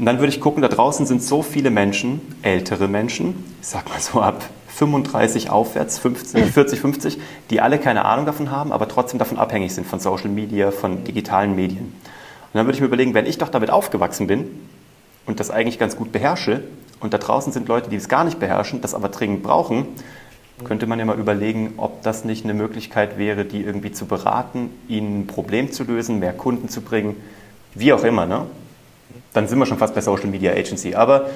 Und 0.00 0.04
dann 0.04 0.18
würde 0.18 0.30
ich 0.30 0.40
gucken, 0.40 0.62
da 0.62 0.68
draußen 0.68 1.06
sind 1.06 1.22
so 1.22 1.42
viele 1.42 1.70
Menschen, 1.70 2.20
ältere 2.42 2.88
Menschen, 2.88 3.54
ich 3.60 3.68
sag 3.68 3.88
mal 3.88 4.00
so 4.00 4.20
ab 4.20 4.42
35 4.76 5.50
aufwärts, 5.50 5.98
50, 5.98 6.52
40, 6.52 6.80
50, 6.80 7.18
die 7.50 7.60
alle 7.60 7.78
keine 7.78 8.04
Ahnung 8.04 8.26
davon 8.26 8.50
haben, 8.50 8.72
aber 8.72 8.88
trotzdem 8.88 9.18
davon 9.18 9.38
abhängig 9.38 9.74
sind 9.74 9.86
von 9.86 10.00
Social 10.00 10.28
Media, 10.28 10.70
von 10.70 11.04
digitalen 11.04 11.56
Medien. 11.56 11.84
Und 11.86 12.54
dann 12.54 12.66
würde 12.66 12.76
ich 12.76 12.80
mir 12.80 12.86
überlegen, 12.86 13.14
wenn 13.14 13.26
ich 13.26 13.38
doch 13.38 13.48
damit 13.48 13.70
aufgewachsen 13.70 14.26
bin 14.26 14.48
und 15.24 15.40
das 15.40 15.50
eigentlich 15.50 15.78
ganz 15.78 15.96
gut 15.96 16.12
beherrsche, 16.12 16.62
und 16.98 17.12
da 17.12 17.18
draußen 17.18 17.52
sind 17.52 17.68
Leute, 17.68 17.90
die 17.90 17.96
es 17.96 18.08
gar 18.08 18.24
nicht 18.24 18.38
beherrschen, 18.38 18.80
das 18.80 18.94
aber 18.94 19.08
dringend 19.08 19.42
brauchen, 19.42 19.86
könnte 20.64 20.86
man 20.86 20.98
ja 20.98 21.04
mal 21.04 21.18
überlegen, 21.18 21.74
ob 21.76 22.02
das 22.02 22.24
nicht 22.24 22.44
eine 22.44 22.54
Möglichkeit 22.54 23.18
wäre, 23.18 23.44
die 23.44 23.62
irgendwie 23.62 23.92
zu 23.92 24.06
beraten, 24.06 24.70
ihnen 24.88 25.20
ein 25.20 25.26
Problem 25.26 25.72
zu 25.72 25.84
lösen, 25.84 26.18
mehr 26.18 26.32
Kunden 26.32 26.70
zu 26.70 26.80
bringen, 26.80 27.16
wie 27.74 27.92
auch 27.92 28.04
immer. 28.04 28.24
Ne? 28.24 28.46
Dann 29.34 29.48
sind 29.48 29.58
wir 29.58 29.66
schon 29.66 29.76
fast 29.76 29.94
bei 29.94 30.00
Social 30.00 30.28
Media 30.28 30.52
Agency. 30.52 30.94
Aber 30.94 31.28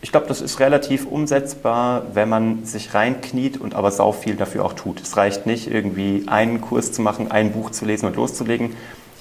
ich 0.00 0.12
glaube, 0.12 0.26
das 0.26 0.40
ist 0.40 0.60
relativ 0.60 1.06
umsetzbar, 1.06 2.02
wenn 2.14 2.28
man 2.28 2.64
sich 2.64 2.94
reinkniet 2.94 3.60
und 3.60 3.74
aber 3.74 3.90
sau 3.90 4.12
viel 4.12 4.36
dafür 4.36 4.64
auch 4.64 4.72
tut. 4.74 5.00
Es 5.00 5.16
reicht 5.16 5.46
nicht, 5.46 5.70
irgendwie 5.70 6.24
einen 6.26 6.60
Kurs 6.60 6.92
zu 6.92 7.02
machen, 7.02 7.30
ein 7.30 7.52
Buch 7.52 7.70
zu 7.70 7.84
lesen 7.84 8.06
und 8.06 8.16
loszulegen. 8.16 8.74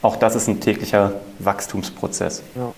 Auch 0.03 0.15
das 0.15 0.35
ist 0.35 0.47
ein 0.47 0.59
täglicher 0.59 1.13
Wachstumsprozess. 1.39 2.43
Ja. 2.55 2.71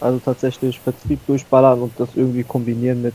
Also 0.00 0.18
tatsächlich 0.24 0.80
Vertrieb 0.80 1.20
durchballern 1.28 1.80
und 1.82 1.92
das 1.98 2.08
irgendwie 2.16 2.42
kombinieren 2.42 3.02
mit, 3.02 3.14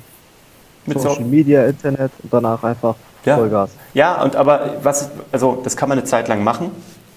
Mit 0.85 0.99
Social 1.01 1.23
so- 1.23 1.29
Media, 1.29 1.65
Internet 1.65 2.11
und 2.23 2.31
danach 2.31 2.63
einfach 2.63 2.95
Ja. 3.25 3.35
Vollgas. 3.35 3.71
Ja, 3.93 4.23
und 4.23 4.37
aber 4.37 4.75
was, 4.83 5.09
also 5.33 5.59
das 5.61 5.75
kann 5.75 5.89
man 5.89 5.97
eine 5.97 6.07
Zeit 6.07 6.29
lang 6.29 6.45
machen, 6.45 6.71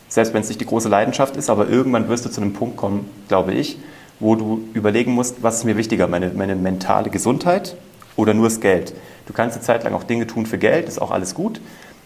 selbst 0.09 0.35
wenn 0.35 0.41
es 0.43 0.49
nicht 0.49 0.61
die 0.61 0.67
große 0.67 0.89
Leidenschaft 0.89 1.37
ist, 1.37 1.49
aber 1.49 1.69
irgendwann 1.69 2.09
wirst 2.09 2.25
du 2.25 2.31
zu 2.31 2.41
einem 2.41 2.53
Punkt 2.53 2.77
kommen, 2.77 3.09
glaube 3.29 3.53
ich, 3.55 3.79
wo 4.21 4.37
du 4.37 4.63
überlegen 4.75 5.13
musst, 5.13 5.43
was 5.43 5.59
ist 5.59 5.65
mir 5.65 5.77
wichtiger, 5.77 6.07
meine, 6.07 6.31
meine 6.31 6.55
mentale 6.55 7.11
Gesundheit 7.11 7.77
oder 8.17 8.35
nur 8.35 8.45
das 8.49 8.61
Geld. 8.61 8.95
Du 9.27 9.33
kannst 9.33 9.57
eine 9.57 9.65
Zeit 9.65 9.85
lang 9.85 9.95
auch 9.95 10.05
Dinge 10.05 10.27
tun 10.27 10.47
für 10.47 10.59
Geld, 10.59 10.89
ist 10.89 11.01
auch 11.01 11.11
alles 11.11 11.35
gut, 11.35 11.61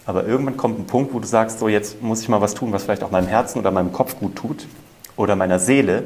aber 0.07 0.27
irgendwann 0.27 0.57
kommt 0.57 0.79
ein 0.79 0.87
Punkt, 0.87 1.13
wo 1.13 1.19
du 1.19 1.27
sagst, 1.27 1.59
so 1.59 1.69
jetzt 1.69 2.03
muss 2.03 2.23
ich 2.23 2.29
mal 2.29 2.41
was 2.41 2.55
tun, 2.55 2.73
was 2.73 2.85
vielleicht 2.85 3.03
auch 3.03 3.11
meinem 3.11 3.29
Herzen 3.29 3.59
oder 3.59 3.71
meinem 3.71 3.93
Kopf 3.93 4.19
gut 4.19 4.37
tut 4.37 4.67
oder 5.17 5.37
meiner 5.37 5.59
Seele. 5.59 6.05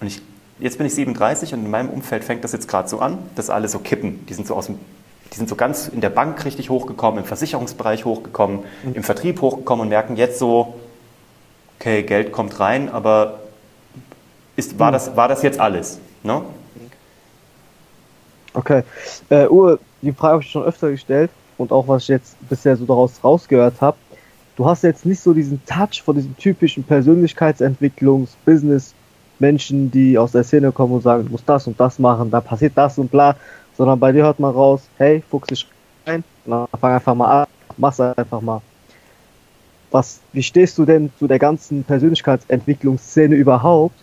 Und 0.00 0.08
ich, 0.08 0.20
jetzt 0.58 0.78
bin 0.78 0.86
ich 0.86 0.94
37 0.94 1.54
und 1.54 1.64
in 1.64 1.70
meinem 1.70 1.88
Umfeld 1.88 2.24
fängt 2.24 2.44
das 2.44 2.52
jetzt 2.52 2.68
gerade 2.68 2.88
so 2.88 2.98
an, 2.98 3.18
dass 3.34 3.50
alle 3.50 3.68
so 3.68 3.78
kippen. 3.78 4.26
Die 4.26 4.34
sind 4.34 4.46
so 4.46 4.54
aus 4.54 4.66
dem 4.66 4.78
die 5.32 5.36
sind 5.36 5.48
so 5.48 5.56
ganz 5.56 5.88
in 5.88 6.00
der 6.00 6.10
Bank 6.10 6.44
richtig 6.44 6.70
hochgekommen, 6.70 7.20
im 7.20 7.26
Versicherungsbereich 7.26 8.04
hochgekommen, 8.04 8.60
im 8.94 9.02
Vertrieb 9.02 9.40
hochgekommen 9.40 9.82
und 9.82 9.88
merken 9.88 10.16
jetzt 10.16 10.38
so, 10.38 10.76
okay, 11.78 12.02
Geld 12.04 12.32
kommt 12.32 12.60
rein, 12.60 12.88
aber 12.88 13.40
ist, 14.56 14.78
war, 14.78 14.90
das, 14.90 15.14
war 15.16 15.28
das 15.28 15.42
jetzt 15.42 15.60
alles? 15.60 16.00
Ne? 16.22 16.42
Okay. 18.54 18.82
Äh, 19.28 19.46
Uwe, 19.48 19.78
die 20.02 20.12
Frage 20.12 20.32
habe 20.32 20.42
ich 20.42 20.50
schon 20.50 20.64
öfter 20.64 20.90
gestellt 20.90 21.30
und 21.58 21.72
auch 21.72 21.86
was 21.88 22.02
ich 22.02 22.08
jetzt 22.08 22.36
bisher 22.48 22.76
so 22.76 22.86
daraus 22.86 23.12
rausgehört 23.22 23.80
habe. 23.80 23.96
Du 24.56 24.66
hast 24.66 24.82
jetzt 24.82 25.04
nicht 25.04 25.20
so 25.20 25.34
diesen 25.34 25.62
Touch 25.66 26.02
von 26.02 26.16
diesen 26.16 26.34
typischen 26.38 26.82
Persönlichkeitsentwicklungs-, 26.82 28.30
Business-Menschen, 28.46 29.90
die 29.90 30.16
aus 30.16 30.32
der 30.32 30.44
Szene 30.44 30.72
kommen 30.72 30.94
und 30.94 31.02
sagen, 31.02 31.26
du 31.26 31.32
musst 31.32 31.46
das 31.46 31.66
und 31.66 31.78
das 31.78 31.98
machen, 31.98 32.30
da 32.30 32.40
passiert 32.40 32.72
das 32.74 32.98
und 32.98 33.10
bla, 33.10 33.36
sondern 33.76 34.00
bei 34.00 34.12
dir 34.12 34.24
hört 34.24 34.40
man 34.40 34.54
raus, 34.54 34.88
hey, 34.96 35.22
fuchs 35.28 35.48
dich 35.48 35.66
rein, 36.06 36.24
dann 36.46 36.66
fang 36.80 36.94
einfach 36.94 37.14
mal 37.14 37.42
an, 37.42 37.46
mach's 37.76 38.00
einfach 38.00 38.40
mal. 38.40 38.62
Was, 39.90 40.20
wie 40.32 40.42
stehst 40.42 40.78
du 40.78 40.86
denn 40.86 41.12
zu 41.18 41.26
der 41.26 41.38
ganzen 41.38 41.84
Persönlichkeitsentwicklungsszene 41.84 43.34
überhaupt, 43.34 43.96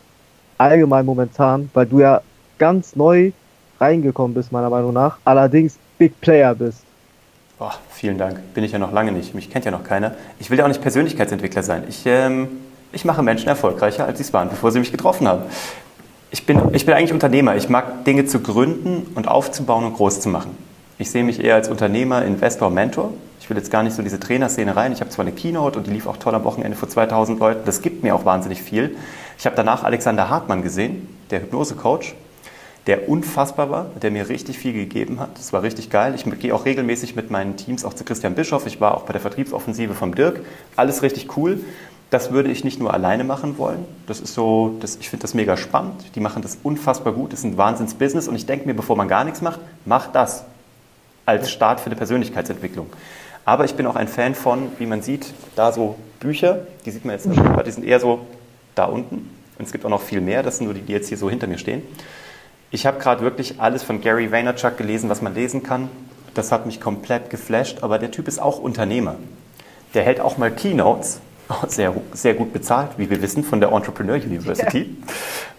allgemein 0.63 1.05
momentan, 1.05 1.69
weil 1.73 1.85
du 1.85 1.99
ja 1.99 2.21
ganz 2.57 2.95
neu 2.95 3.31
reingekommen 3.79 4.33
bist, 4.33 4.51
meiner 4.51 4.69
Meinung 4.69 4.93
nach, 4.93 5.17
allerdings 5.25 5.77
Big 5.97 6.19
Player 6.21 6.55
bist. 6.55 6.83
Boah, 7.59 7.75
vielen 7.91 8.17
Dank. 8.17 8.39
Bin 8.53 8.63
ich 8.63 8.71
ja 8.71 8.79
noch 8.79 8.91
lange 8.91 9.11
nicht. 9.11 9.35
Mich 9.35 9.49
kennt 9.49 9.65
ja 9.65 9.71
noch 9.71 9.83
keiner. 9.83 10.13
Ich 10.39 10.49
will 10.49 10.57
ja 10.57 10.63
auch 10.63 10.69
nicht 10.69 10.81
Persönlichkeitsentwickler 10.81 11.63
sein. 11.63 11.83
Ich, 11.87 12.03
ähm, 12.05 12.47
ich 12.91 13.05
mache 13.05 13.21
Menschen 13.21 13.47
erfolgreicher, 13.47 14.05
als 14.05 14.17
sie 14.17 14.23
es 14.23 14.33
waren, 14.33 14.49
bevor 14.49 14.71
sie 14.71 14.79
mich 14.79 14.91
getroffen 14.91 15.27
haben. 15.27 15.43
Ich 16.31 16.45
bin, 16.45 16.59
ich 16.73 16.85
bin 16.85 16.95
eigentlich 16.95 17.13
Unternehmer. 17.13 17.55
Ich 17.55 17.69
mag 17.69 18.05
Dinge 18.05 18.25
zu 18.25 18.39
gründen 18.39 19.05
und 19.15 19.27
aufzubauen 19.27 19.85
und 19.85 19.93
groß 19.93 20.21
zu 20.21 20.29
machen. 20.29 20.57
Ich 20.97 21.11
sehe 21.11 21.23
mich 21.23 21.43
eher 21.43 21.55
als 21.55 21.69
Unternehmer, 21.69 22.23
Investor, 22.23 22.69
Mentor. 22.69 23.11
Ich 23.39 23.49
will 23.49 23.57
jetzt 23.57 23.71
gar 23.71 23.83
nicht 23.83 23.95
so 23.95 24.01
diese 24.01 24.19
Trainerszene 24.19 24.75
rein. 24.75 24.93
Ich 24.93 25.01
habe 25.01 25.09
zwar 25.09 25.25
eine 25.25 25.33
Keynote 25.33 25.77
und 25.77 25.85
die 25.85 25.91
lief 25.91 26.07
auch 26.07 26.17
toll 26.17 26.33
am 26.33 26.43
Wochenende 26.45 26.77
vor 26.77 26.87
2000 26.87 27.39
Leuten. 27.39 27.61
Das 27.65 27.81
gibt 27.81 28.03
mir 28.03 28.15
auch 28.15 28.25
wahnsinnig 28.25 28.61
viel. 28.61 28.95
Ich 29.43 29.45
habe 29.45 29.57
danach 29.57 29.83
Alexander 29.83 30.29
Hartmann 30.29 30.61
gesehen, 30.61 31.05
der 31.29 31.41
Hypnose-Coach, 31.41 32.15
der 32.87 33.09
unfassbar 33.09 33.69
war, 33.69 33.87
der 34.01 34.09
mir 34.09 34.29
richtig 34.29 34.57
viel 34.57 34.71
gegeben 34.71 35.19
hat. 35.19 35.37
Das 35.37 35.51
war 35.51 35.63
richtig 35.63 35.89
geil. 35.89 36.15
Ich 36.15 36.23
gehe 36.39 36.55
auch 36.55 36.63
regelmäßig 36.63 37.17
mit 37.17 37.29
meinen 37.29 37.57
Teams 37.57 37.83
auch 37.83 37.93
zu 37.93 38.05
Christian 38.05 38.35
Bischoff. 38.35 38.65
Ich 38.67 38.79
war 38.79 38.95
auch 38.95 39.01
bei 39.01 39.11
der 39.11 39.19
Vertriebsoffensive 39.19 39.95
vom 39.95 40.15
Dirk. 40.15 40.39
Alles 40.77 41.01
richtig 41.01 41.35
cool. 41.35 41.59
Das 42.09 42.31
würde 42.31 42.51
ich 42.51 42.63
nicht 42.63 42.79
nur 42.79 42.93
alleine 42.93 43.25
machen 43.25 43.57
wollen. 43.57 43.83
Das 44.07 44.21
ist 44.21 44.33
so, 44.33 44.77
das, 44.79 44.95
ich 44.95 45.09
finde 45.09 45.23
das 45.23 45.33
mega 45.33 45.57
spannend. 45.57 46.15
Die 46.15 46.21
machen 46.21 46.41
das 46.41 46.59
unfassbar 46.63 47.11
gut. 47.11 47.33
Das 47.33 47.39
ist 47.39 47.45
ein 47.45 47.57
Wahnsinns-Business. 47.57 48.29
Und 48.29 48.35
ich 48.35 48.45
denke 48.45 48.65
mir, 48.65 48.75
bevor 48.75 48.95
man 48.95 49.09
gar 49.09 49.25
nichts 49.25 49.41
macht, 49.41 49.59
mach 49.83 50.07
das 50.07 50.45
als 51.25 51.51
Start 51.51 51.81
für 51.81 51.87
eine 51.87 51.97
Persönlichkeitsentwicklung. 51.97 52.87
Aber 53.43 53.65
ich 53.65 53.75
bin 53.75 53.87
auch 53.87 53.97
ein 53.97 54.07
Fan 54.07 54.35
von, 54.35 54.69
wie 54.79 54.85
man 54.85 55.01
sieht, 55.01 55.33
da 55.57 55.73
so 55.73 55.97
Bücher, 56.21 56.59
die 56.85 56.91
sieht 56.91 57.03
man 57.03 57.15
jetzt, 57.15 57.27
die 57.27 57.71
sind 57.71 57.83
eher 57.83 57.99
so 57.99 58.25
da 58.75 58.85
unten. 58.85 59.29
Und 59.57 59.65
es 59.65 59.71
gibt 59.71 59.85
auch 59.85 59.89
noch 59.89 60.01
viel 60.01 60.21
mehr, 60.21 60.43
das 60.43 60.57
sind 60.57 60.65
nur 60.65 60.73
die, 60.73 60.81
die 60.81 60.93
jetzt 60.93 61.09
hier 61.09 61.17
so 61.17 61.29
hinter 61.29 61.47
mir 61.47 61.57
stehen. 61.57 61.83
Ich 62.71 62.85
habe 62.85 62.99
gerade 62.99 63.21
wirklich 63.21 63.61
alles 63.61 63.83
von 63.83 64.01
Gary 64.01 64.31
Vaynerchuk 64.31 64.77
gelesen, 64.77 65.09
was 65.09 65.21
man 65.21 65.35
lesen 65.35 65.61
kann. 65.61 65.89
Das 66.33 66.51
hat 66.51 66.65
mich 66.65 66.81
komplett 66.81 67.29
geflasht, 67.29 67.83
aber 67.83 67.99
der 67.99 68.09
Typ 68.09 68.27
ist 68.27 68.39
auch 68.39 68.57
Unternehmer. 68.57 69.15
Der 69.93 70.03
hält 70.03 70.19
auch 70.19 70.37
mal 70.37 70.51
Keynotes, 70.51 71.19
sehr, 71.67 71.93
sehr 72.13 72.33
gut 72.33 72.51
bezahlt, 72.51 72.91
wie 72.97 73.09
wir 73.09 73.21
wissen, 73.21 73.43
von 73.43 73.59
der 73.59 73.71
Entrepreneur 73.71 74.15
University. 74.15 74.97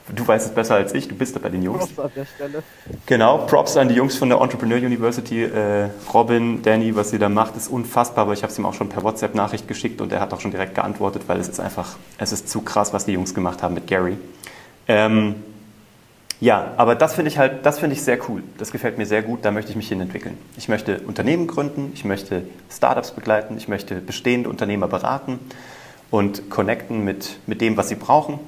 Du 0.09 0.27
weißt 0.27 0.47
es 0.47 0.55
besser 0.55 0.75
als 0.75 0.93
ich, 0.93 1.09
du 1.09 1.15
bist 1.15 1.35
da 1.35 1.41
bei 1.41 1.49
den 1.49 1.63
Jungs. 1.63 1.87
Props 1.87 1.99
an 1.99 2.11
der 2.15 2.27
Stelle. 2.27 2.63
Genau, 3.07 3.39
Props 3.39 3.77
an 3.79 3.89
die 3.89 3.95
Jungs 3.95 4.17
von 4.17 4.29
der 4.29 4.39
Entrepreneur 4.39 4.77
University. 4.77 5.45
Äh, 5.45 5.89
Robin, 6.13 6.63
Danny, 6.63 6.95
was 6.95 7.11
sie 7.11 7.19
da 7.19 7.31
macht, 7.31 7.57
ist 7.57 7.69
unfassbar, 7.69 8.25
aber 8.25 8.35
ich 8.35 8.43
habe 8.43 8.53
es 8.53 8.59
ihm 8.59 8.67
auch 8.67 8.75
schon 8.75 8.91
per 8.91 9.03
WhatsApp-Nachricht 9.03 9.67
geschickt 9.67 10.03
und 10.03 10.13
er 10.13 10.21
hat 10.21 10.35
auch 10.35 10.41
schon 10.41 10.51
direkt 10.51 10.75
geantwortet, 10.75 11.23
weil 11.27 11.41
es 11.41 11.49
ist 11.49 11.59
einfach, 11.59 11.97
es 12.19 12.33
ist 12.33 12.51
zu 12.51 12.61
krass, 12.61 12.93
was 12.93 13.07
die 13.07 13.13
Jungs 13.13 13.35
gemacht 13.35 13.63
haben 13.63 13.73
mit 13.75 13.87
Gary. 13.87 14.19
Ähm, 14.89 15.37
ja, 16.39 16.73
aber 16.77 16.95
das 16.95 17.15
finde 17.15 17.31
ich 17.31 17.39
halt, 17.39 17.65
das 17.65 17.79
finde 17.79 17.97
ich 17.97 18.03
sehr 18.03 18.19
cool. 18.29 18.43
Das 18.59 18.73
gefällt 18.73 18.99
mir 18.99 19.07
sehr 19.07 19.23
gut, 19.23 19.39
da 19.47 19.51
möchte 19.51 19.71
ich 19.71 19.77
mich 19.77 19.89
hin 19.89 20.03
entwickeln. 20.03 20.37
Ich 20.59 20.69
möchte 20.69 21.01
Unternehmen 21.01 21.47
gründen, 21.47 21.93
ich 21.95 22.05
möchte 22.05 22.43
Startups 22.71 23.13
begleiten, 23.13 23.57
ich 23.57 23.69
möchte 23.69 23.95
bestehende 23.95 24.51
Unternehmer 24.51 24.87
beraten 24.87 25.39
und 26.11 26.51
connecten 26.51 27.05
mit, 27.05 27.39
mit 27.47 27.63
dem, 27.63 27.79
was 27.79 27.89
sie 27.89 27.95
brauchen. 27.95 28.39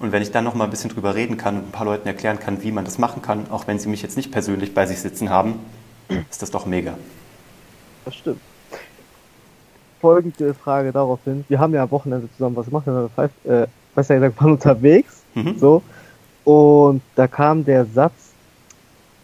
Und 0.00 0.12
wenn 0.12 0.22
ich 0.22 0.32
dann 0.32 0.44
noch 0.44 0.54
mal 0.54 0.64
ein 0.64 0.70
bisschen 0.70 0.90
drüber 0.90 1.14
reden 1.14 1.36
kann 1.36 1.56
und 1.56 1.68
ein 1.68 1.72
paar 1.72 1.84
Leuten 1.84 2.08
erklären 2.08 2.40
kann, 2.40 2.62
wie 2.62 2.72
man 2.72 2.86
das 2.86 2.98
machen 2.98 3.20
kann, 3.20 3.50
auch 3.50 3.66
wenn 3.66 3.78
sie 3.78 3.88
mich 3.88 4.00
jetzt 4.02 4.16
nicht 4.16 4.32
persönlich 4.32 4.72
bei 4.74 4.86
sich 4.86 4.98
sitzen 4.98 5.28
haben, 5.28 5.60
ist 6.30 6.40
das 6.40 6.50
doch 6.50 6.64
mega. 6.64 6.94
Das 8.06 8.14
stimmt. 8.16 8.40
Folgende 10.00 10.54
Frage 10.54 10.90
daraufhin. 10.90 11.44
Wir 11.48 11.58
haben 11.58 11.74
ja 11.74 11.82
am 11.82 11.90
Wochenende 11.90 12.28
zusammen 12.32 12.56
was 12.56 12.64
gemacht, 12.64 12.86
wir 12.86 13.10
Five, 13.14 13.30
äh, 13.44 13.66
besser 13.94 14.14
gesagt, 14.14 14.40
waren 14.40 14.52
unterwegs. 14.52 15.22
Mhm. 15.34 15.58
So. 15.58 15.82
Und 16.44 17.02
da 17.14 17.26
kam 17.26 17.62
der 17.62 17.84
Satz, 17.84 18.14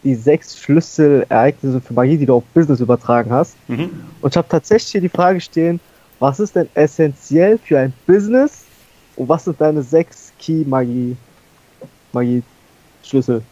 die 0.05 0.15
sechs 0.15 0.59
Schlüsselereignisse 0.59 1.81
für 1.81 1.95
Magie, 1.95 2.19
die 2.19 2.27
du 2.27 2.35
auf 2.35 2.45
Business 2.53 2.81
übertragen 2.81 3.31
hast. 3.31 3.57
Mhm. 3.69 3.91
Und 4.21 4.35
ich 4.35 4.37
habe 4.37 4.47
tatsächlich 4.49 4.93
hier 4.93 5.01
die 5.01 5.09
Frage 5.09 5.41
stehen, 5.41 5.81
was 6.19 6.39
ist 6.39 6.55
denn 6.55 6.69
essentiell 6.75 7.59
für 7.59 7.79
ein 7.79 7.95
Business 8.07 8.66
und 9.17 9.29
was 9.29 9.45
sind 9.45 9.61
deine 9.61 9.83
sechs 9.83 10.33
Key-Magie, 10.39 11.17
Magie-Schlüssel? 12.13 13.43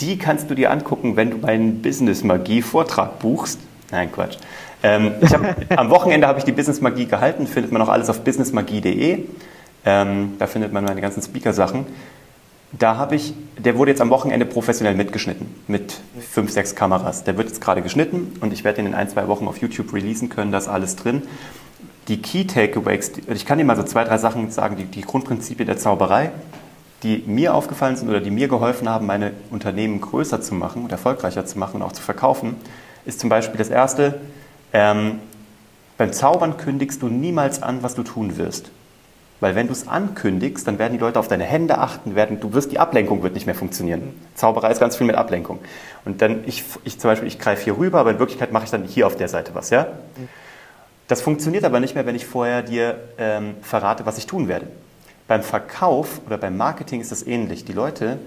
Die 0.00 0.18
kannst 0.18 0.50
du 0.50 0.54
dir 0.54 0.70
angucken, 0.70 1.16
wenn 1.16 1.30
du 1.30 1.36
meinen 1.38 1.82
Business-Magie-Vortrag 1.82 3.18
buchst. 3.20 3.60
Nein, 3.90 4.10
Quatsch. 4.10 4.38
Ähm, 4.82 5.12
hab, 5.22 5.78
am 5.78 5.90
Wochenende 5.90 6.26
habe 6.26 6.38
ich 6.38 6.44
die 6.44 6.52
Business-Magie 6.52 7.06
gehalten, 7.06 7.46
findet 7.46 7.72
man 7.72 7.82
auch 7.82 7.88
alles 7.88 8.08
auf 8.08 8.20
businessmagie.de. 8.22 9.24
Ähm, 9.84 10.32
da 10.38 10.46
findet 10.46 10.72
man 10.72 10.84
meine 10.84 11.00
ganzen 11.00 11.22
Speaker-Sachen. 11.22 11.86
Da 12.72 12.96
habe 12.96 13.14
ich, 13.14 13.32
der 13.56 13.78
wurde 13.78 13.92
jetzt 13.92 14.00
am 14.00 14.10
Wochenende 14.10 14.44
professionell 14.44 14.94
mitgeschnitten, 14.94 15.46
mit 15.68 16.00
fünf, 16.20 16.50
sechs 16.50 16.74
Kameras. 16.74 17.24
Der 17.24 17.36
wird 17.38 17.48
jetzt 17.48 17.60
gerade 17.60 17.80
geschnitten 17.80 18.34
und 18.40 18.52
ich 18.52 18.62
werde 18.62 18.76
den 18.76 18.86
in 18.86 18.94
ein, 18.94 19.08
zwei 19.08 19.26
Wochen 19.26 19.48
auf 19.48 19.58
YouTube 19.58 19.92
releasen 19.94 20.28
können, 20.28 20.52
da 20.52 20.58
ist 20.58 20.68
alles 20.68 20.96
drin. 20.96 21.22
Die 22.08 22.22
Key 22.22 22.46
Takeaways, 22.46 23.12
ich 23.28 23.44
kann 23.44 23.58
dir 23.58 23.64
mal 23.64 23.76
so 23.76 23.82
zwei, 23.82 24.02
drei 24.02 24.16
Sachen 24.16 24.50
sagen, 24.50 24.76
die, 24.76 24.84
die 24.84 25.02
Grundprinzipien 25.02 25.66
der 25.66 25.76
Zauberei, 25.76 26.30
die 27.02 27.22
mir 27.26 27.54
aufgefallen 27.54 27.96
sind 27.96 28.08
oder 28.08 28.20
die 28.20 28.30
mir 28.30 28.48
geholfen 28.48 28.88
haben, 28.88 29.06
meine 29.06 29.32
Unternehmen 29.50 30.00
größer 30.00 30.40
zu 30.40 30.54
machen 30.54 30.84
und 30.84 30.90
erfolgreicher 30.90 31.44
zu 31.44 31.58
machen 31.58 31.76
und 31.76 31.82
auch 31.82 31.92
zu 31.92 32.02
verkaufen, 32.02 32.56
ist 33.04 33.20
zum 33.20 33.28
Beispiel 33.28 33.58
das 33.58 33.68
erste, 33.68 34.20
ähm, 34.72 35.18
beim 35.98 36.12
Zaubern 36.14 36.56
kündigst 36.56 37.02
du 37.02 37.08
niemals 37.08 37.62
an, 37.62 37.82
was 37.82 37.94
du 37.94 38.02
tun 38.02 38.38
wirst. 38.38 38.70
Weil 39.40 39.54
wenn 39.54 39.66
du 39.66 39.72
es 39.72 39.86
ankündigst, 39.86 40.66
dann 40.66 40.78
werden 40.78 40.94
die 40.94 40.98
Leute 40.98 41.18
auf 41.18 41.28
deine 41.28 41.44
Hände 41.44 41.78
achten, 41.78 42.14
werden, 42.14 42.40
du 42.40 42.54
wirst, 42.54 42.72
die 42.72 42.78
Ablenkung 42.78 43.22
wird 43.22 43.34
nicht 43.34 43.46
mehr 43.46 43.54
funktionieren. 43.54 44.14
Zauberei 44.34 44.70
ist 44.70 44.80
ganz 44.80 44.96
viel 44.96 45.06
mit 45.06 45.14
Ablenkung. 45.14 45.58
Und 46.06 46.22
dann, 46.22 46.42
ich, 46.46 46.64
ich 46.84 46.98
zum 46.98 47.10
Beispiel, 47.10 47.28
ich 47.28 47.38
greife 47.38 47.64
hier 47.64 47.76
rüber, 47.76 48.00
aber 48.00 48.10
in 48.10 48.18
Wirklichkeit 48.18 48.50
mache 48.50 48.64
ich 48.64 48.70
dann 48.70 48.84
hier 48.84 49.06
auf 49.06 49.14
der 49.14 49.28
Seite 49.28 49.54
was, 49.54 49.70
ja? 49.70 49.88
Das 51.08 51.22
funktioniert 51.22 51.64
aber 51.64 51.80
nicht 51.80 51.94
mehr, 51.94 52.04
wenn 52.04 52.14
ich 52.14 52.26
vorher 52.26 52.62
dir 52.62 53.00
ähm, 53.16 53.56
verrate, 53.62 54.04
was 54.04 54.18
ich 54.18 54.26
tun 54.26 54.46
werde. 54.46 54.66
Beim 55.26 55.42
Verkauf 55.42 56.20
oder 56.26 56.36
beim 56.36 56.56
Marketing 56.56 57.00
ist 57.00 57.10
das 57.10 57.26
ähnlich. 57.26 57.64
Die 57.64 57.72
Leute, 57.72 58.18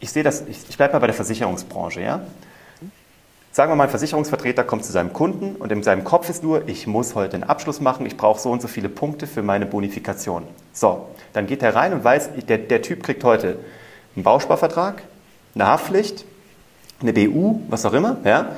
ich 0.00 0.10
sehe 0.10 0.22
das, 0.22 0.42
ich, 0.48 0.58
ich 0.68 0.76
bleibe 0.76 0.94
mal 0.94 1.00
bei 1.00 1.06
der 1.06 1.14
Versicherungsbranche, 1.14 2.00
ja? 2.00 2.20
Sagen 3.52 3.72
wir 3.72 3.76
mal, 3.76 3.84
ein 3.84 3.90
Versicherungsvertreter 3.90 4.62
kommt 4.64 4.84
zu 4.84 4.92
seinem 4.92 5.12
Kunden 5.12 5.56
und 5.56 5.70
in 5.72 5.82
seinem 5.82 6.04
Kopf 6.04 6.30
ist 6.30 6.42
nur, 6.42 6.68
ich 6.68 6.86
muss 6.86 7.14
heute 7.14 7.34
einen 7.34 7.44
Abschluss 7.44 7.80
machen, 7.80 8.06
ich 8.06 8.16
brauche 8.16 8.40
so 8.40 8.50
und 8.50 8.62
so 8.62 8.68
viele 8.68 8.88
Punkte 8.88 9.26
für 9.26 9.42
meine 9.42 9.66
Bonifikation. 9.66 10.44
So, 10.72 11.08
dann 11.32 11.46
geht 11.46 11.62
er 11.62 11.74
rein 11.74 11.92
und 11.92 12.04
weiß, 12.04 12.30
der, 12.48 12.58
der 12.58 12.82
Typ 12.82 13.02
kriegt 13.02 13.24
heute 13.24 13.58
einen 14.14 14.22
Bausparvertrag, 14.22 15.02
eine 15.54 15.66
Haftpflicht, 15.66 16.24
eine 17.00 17.12
BU, 17.12 17.60
was 17.68 17.84
auch 17.84 17.94
immer, 17.94 18.18
ja, 18.24 18.52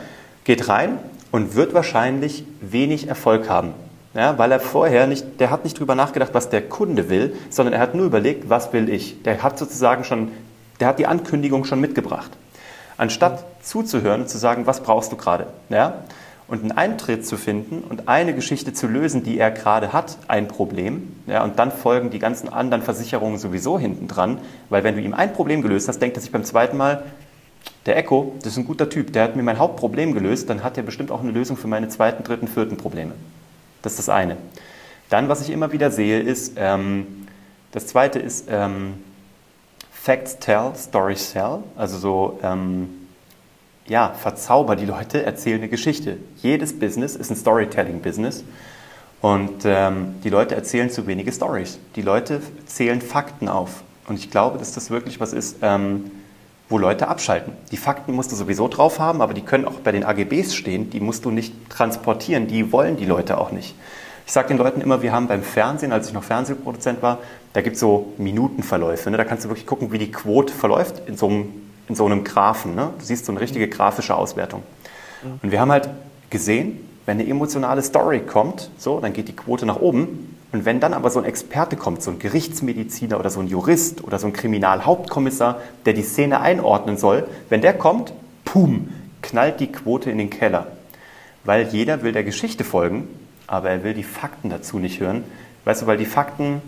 geht 0.45 0.69
rein 0.69 0.99
und 1.31 1.55
wird 1.55 1.75
wahrscheinlich 1.75 2.45
wenig 2.61 3.09
Erfolg 3.09 3.49
haben. 3.49 3.75
Ja, 4.15 4.37
weil 4.39 4.51
er 4.51 4.59
vorher 4.59 5.07
nicht, 5.07 5.39
der 5.39 5.51
hat 5.51 5.63
nicht 5.63 5.79
drüber 5.79 5.95
nachgedacht, 5.95 6.31
was 6.33 6.49
der 6.49 6.63
Kunde 6.63 7.09
will, 7.09 7.37
sondern 7.49 7.75
er 7.75 7.81
hat 7.81 7.95
nur 7.95 8.07
überlegt, 8.07 8.51
was 8.51 8.73
will 8.73 8.89
ich. 8.89 9.23
Der 9.23 9.43
hat 9.43 9.59
sozusagen 9.59 10.03
schon 10.03 10.33
Der 10.81 10.89
hat 10.89 10.99
die 10.99 11.07
Ankündigung 11.07 11.65
schon 11.65 11.81
mitgebracht. 11.81 12.31
Anstatt 12.97 13.45
zuzuhören 13.63 14.23
und 14.23 14.29
zu 14.29 14.39
sagen, 14.39 14.67
was 14.67 14.83
brauchst 14.83 15.13
du 15.13 15.17
gerade? 15.17 15.47
Ja? 15.69 16.05
Und 16.49 16.63
einen 16.63 16.73
Eintritt 16.73 17.25
zu 17.25 17.37
finden 17.37 17.85
und 17.89 18.09
eine 18.09 18.35
Geschichte 18.35 18.73
zu 18.73 18.89
lösen, 18.89 19.23
die 19.23 19.39
er 19.39 19.53
gerade 19.53 19.93
hat, 19.93 20.19
ein 20.27 20.49
Problem. 20.49 21.15
Ja, 21.29 21.45
und 21.45 21.61
dann 21.61 21.71
folgen 21.71 22.11
die 22.11 22.19
ganzen 22.19 22.53
anderen 22.53 22.83
Versicherungen 22.83 23.39
sowieso 23.39 23.79
hinten 23.79 24.09
dran, 24.09 24.39
weil 24.69 24.83
wenn 24.83 24.97
du 24.97 25.01
ihm 25.01 25.15
ein 25.15 25.33
Problem 25.33 25.63
gelöst 25.63 25.87
hast, 25.87 26.03
denkt 26.03 26.17
er 26.17 26.23
sich 26.23 26.33
beim 26.33 26.43
zweiten 26.43 26.77
Mal, 26.77 27.05
der 27.87 27.97
Echo, 27.97 28.35
das 28.39 28.53
ist 28.53 28.59
ein 28.59 28.67
guter 28.67 28.89
Typ, 28.89 29.13
der 29.13 29.25
hat 29.25 29.37
mir 29.37 29.43
mein 29.43 29.59
Hauptproblem 29.59 30.13
gelöst, 30.13 30.51
dann 30.51 30.63
hat 30.63 30.77
er 30.77 30.83
bestimmt 30.83 31.11
auch 31.11 31.21
eine 31.21 31.31
Lösung 31.31 31.57
für 31.57 31.69
meine 31.69 31.89
zweiten, 31.89 32.23
dritten, 32.23 32.47
vierten 32.47 32.77
Probleme. 32.77 33.13
Das 33.83 33.93
ist 33.93 34.01
das 34.01 34.09
eine. 34.09 34.37
Dann, 35.09 35.29
was 35.29 35.41
ich 35.41 35.51
immer 35.51 35.73
wieder 35.73 35.91
sehe, 35.91 36.21
ist, 36.21 36.55
ähm, 36.57 37.27
das 37.73 37.87
zweite 37.87 38.19
ist, 38.19 38.47
ähm, 38.51 38.95
Facts 39.93 40.39
tell, 40.39 40.73
Stories 40.77 41.33
sell. 41.33 41.59
Also 41.77 41.99
so, 41.99 42.39
ähm, 42.43 42.89
ja, 43.87 44.11
verzauber 44.11 44.77
die 44.77 44.87
Leute, 44.87 45.25
erzähl 45.25 45.57
eine 45.57 45.69
Geschichte. 45.69 46.17
Jedes 46.37 46.79
Business 46.79 47.17
ist 47.17 47.31
ein 47.31 47.37
Storytelling-Business. 47.37 48.45
Und 49.21 49.65
ähm, 49.65 50.15
die 50.25 50.31
Leute 50.31 50.55
erzählen 50.55 50.91
zu 50.91 51.07
wenige 51.07 51.33
Stories. 51.33 51.79
Die 51.97 52.03
Leute 52.03 52.41
zählen 52.67 53.03
Fakten 53.03 53.49
auf. 53.49 53.83
Und 54.07 54.19
ich 54.19 54.31
glaube, 54.31 54.59
dass 54.59 54.73
das 54.73 54.91
wirklich 54.91 55.21
was 55.21 55.33
ist, 55.33 55.57
ähm, 55.61 56.11
wo 56.71 56.79
Leute 56.79 57.09
abschalten. 57.09 57.53
Die 57.73 57.77
Fakten 57.77 58.13
musst 58.13 58.33
du 58.33 58.37
sowieso 58.37 58.69
drauf 58.69 58.99
haben, 58.99 59.21
aber 59.21 59.35
die 59.35 59.43
können 59.43 59.67
auch 59.67 59.75
bei 59.75 59.93
den 59.93 60.05
AGBs 60.05 60.55
stehen. 60.55 60.89
Die 60.89 61.01
musst 61.01 61.25
du 61.25 61.31
nicht 61.31 61.53
transportieren. 61.69 62.47
Die 62.47 62.73
wollen 62.73 62.97
die 62.97 63.05
Leute 63.05 63.39
auch 63.39 63.51
nicht. 63.51 63.75
Ich 64.25 64.33
sage 64.33 64.49
den 64.49 64.59
Leuten 64.59 64.81
immer, 64.81 65.03
wir 65.03 65.13
haben 65.13 65.27
beim 65.27 65.43
Fernsehen, 65.43 65.93
als 65.93 66.07
ich 66.07 66.15
noch 66.15 66.23
Fernsehproduzent 66.23 67.03
war, 67.03 67.19
da 67.53 67.63
gibt 67.63 67.75
es 67.75 67.81
so 67.81 68.13
Minutenverläufe. 68.17 69.11
Ne? 69.11 69.17
Da 69.17 69.25
kannst 69.25 69.45
du 69.45 69.49
wirklich 69.49 69.67
gucken, 69.67 69.91
wie 69.91 69.99
die 69.99 70.13
Quote 70.13 70.55
verläuft 70.55 71.03
in 71.09 71.17
so 71.17 71.27
einem, 71.27 71.53
in 71.89 71.97
so 71.97 72.07
einem 72.07 72.23
Graphen. 72.23 72.77
Ne? 72.77 72.91
Du 72.97 73.05
siehst 73.05 73.27
so 73.27 73.33
eine 73.33 73.41
richtige 73.41 73.67
grafische 73.67 74.15
Auswertung. 74.15 74.63
Und 75.43 75.51
wir 75.51 75.61
haben 75.61 75.73
halt 75.73 75.91
gesehen, 76.31 76.79
wenn 77.07 77.19
eine 77.19 77.29
emotionale 77.29 77.83
Story 77.83 78.21
kommt, 78.21 78.71
so, 78.79 79.01
dann 79.01 79.13
geht 79.13 79.27
die 79.27 79.35
Quote 79.35 79.67
nach 79.67 79.81
oben. 79.81 80.30
Und 80.53 80.65
wenn 80.65 80.81
dann 80.81 80.95
aber 80.95 81.11
so 81.11 81.21
ein 81.21 81.25
Experte 81.25 81.77
kommt, 81.77 82.03
so 82.03 82.11
ein 82.11 82.19
Gerichtsmediziner 82.19 83.19
oder 83.19 83.31
so 83.31 83.41
ein 83.41 83.47
Jurist 83.47 84.03
oder 84.03 84.19
so 84.19 84.27
ein 84.27 84.33
Kriminalhauptkommissar, 84.33 85.61
der 85.87 85.93
die 85.93 86.03
Szene 86.03 86.41
einordnen 86.41 86.97
soll, 86.97 87.27
wenn 87.49 87.61
der 87.61 87.75
kommt, 87.75 88.13
pum, 88.45 88.89
knallt 89.23 89.61
die 89.61 89.71
Quote 89.71 90.11
in 90.11 90.19
den 90.19 90.31
Keller. 90.31 90.67
Weil 91.45 91.69
jeder 91.69 92.03
will 92.03 92.13
der 92.13 92.25
Geschichte 92.25 92.65
folgen, 92.65 93.09
aber 93.47 93.71
er 93.71 93.85
will 93.85 93.95
die 93.95 94.03
Fakten 94.03 94.51
dazu 94.51 94.79
nicht 94.79 95.01
hören. 95.01 95.25
Weißt 95.65 95.83
du, 95.83 95.87
weil 95.87 95.99
die 95.99 96.07
Fakten 96.07 96.61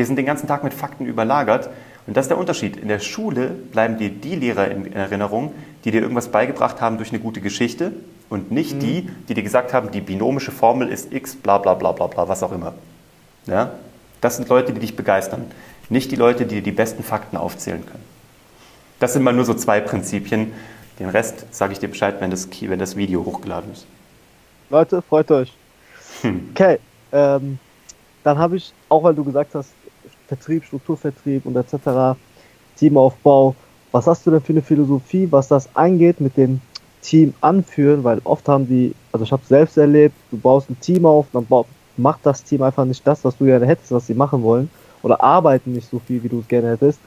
wir 0.00 0.06
sind 0.06 0.16
den 0.16 0.24
ganzen 0.24 0.46
Tag 0.46 0.64
mit 0.64 0.72
Fakten 0.72 1.04
überlagert. 1.04 1.68
Und 2.06 2.16
das 2.16 2.24
ist 2.24 2.30
der 2.30 2.38
Unterschied. 2.38 2.78
In 2.78 2.88
der 2.88 3.00
Schule 3.00 3.48
bleiben 3.48 3.98
dir 3.98 4.08
die 4.08 4.34
Lehrer 4.34 4.70
in 4.70 4.92
Erinnerung, 4.92 5.52
die 5.84 5.90
dir 5.90 6.00
irgendwas 6.00 6.28
beigebracht 6.28 6.80
haben 6.80 6.96
durch 6.96 7.10
eine 7.10 7.18
gute 7.18 7.42
Geschichte 7.42 7.92
und 8.30 8.50
nicht 8.50 8.76
mhm. 8.76 8.80
die, 8.80 9.10
die 9.28 9.34
dir 9.34 9.42
gesagt 9.42 9.74
haben, 9.74 9.90
die 9.90 10.00
binomische 10.00 10.52
Formel 10.52 10.88
ist 10.88 11.12
x, 11.12 11.36
bla 11.36 11.58
bla 11.58 11.74
bla 11.74 11.92
bla 11.92 12.06
bla, 12.06 12.28
was 12.28 12.42
auch 12.42 12.52
immer. 12.52 12.72
Ja? 13.46 13.72
Das 14.20 14.36
sind 14.36 14.48
Leute, 14.48 14.72
die 14.72 14.80
dich 14.80 14.96
begeistern. 14.96 15.50
Nicht 15.90 16.12
die 16.12 16.16
Leute, 16.16 16.46
die 16.46 16.56
dir 16.56 16.62
die 16.62 16.72
besten 16.72 17.02
Fakten 17.02 17.36
aufzählen 17.36 17.84
können. 17.84 18.04
Das 19.00 19.12
sind 19.12 19.24
mal 19.24 19.32
nur 19.32 19.44
so 19.44 19.54
zwei 19.54 19.80
Prinzipien. 19.80 20.52
Den 20.98 21.08
Rest 21.08 21.46
sage 21.50 21.72
ich 21.72 21.80
dir 21.80 21.88
Bescheid, 21.88 22.20
wenn 22.20 22.30
das, 22.30 22.48
wenn 22.60 22.78
das 22.78 22.96
Video 22.96 23.24
hochgeladen 23.24 23.72
ist. 23.72 23.86
Leute, 24.68 25.02
freut 25.02 25.30
euch. 25.30 25.52
Hm. 26.22 26.50
Okay, 26.50 26.78
ähm, 27.12 27.58
dann 28.22 28.38
habe 28.38 28.56
ich, 28.56 28.72
auch 28.88 29.02
weil 29.02 29.14
du 29.14 29.24
gesagt 29.24 29.54
hast, 29.54 29.70
Vertrieb, 30.28 30.64
Strukturvertrieb 30.64 31.44
und 31.46 31.56
etc., 31.56 32.16
Teamaufbau. 32.76 33.56
Was 33.90 34.06
hast 34.06 34.24
du 34.26 34.30
denn 34.30 34.42
für 34.42 34.52
eine 34.52 34.62
Philosophie, 34.62 35.26
was 35.30 35.48
das 35.48 35.74
angeht 35.74 36.20
mit 36.20 36.36
dem 36.36 36.60
Team 37.02 37.34
anführen? 37.40 38.04
Weil 38.04 38.20
oft 38.24 38.48
haben 38.48 38.66
die, 38.66 38.94
also 39.12 39.24
ich 39.24 39.32
habe 39.32 39.42
selbst 39.46 39.76
erlebt, 39.76 40.14
du 40.30 40.38
baust 40.38 40.70
ein 40.70 40.78
Team 40.80 41.06
auf, 41.06 41.26
dann 41.32 41.46
macht 41.96 42.20
das 42.24 42.44
Team 42.44 42.62
einfach 42.62 42.84
nicht 42.84 43.06
das, 43.06 43.24
was 43.24 43.36
du 43.36 43.44
gerne 43.44 43.66
hättest, 43.66 43.92
was 43.92 44.06
sie 44.06 44.14
machen 44.14 44.42
wollen, 44.42 44.70
oder 45.02 45.22
arbeiten 45.22 45.72
nicht 45.72 45.88
so 45.90 45.98
viel, 45.98 46.22
wie 46.22 46.28
du 46.28 46.40
es 46.40 46.48
gerne 46.48 46.70
hättest. 46.70 46.98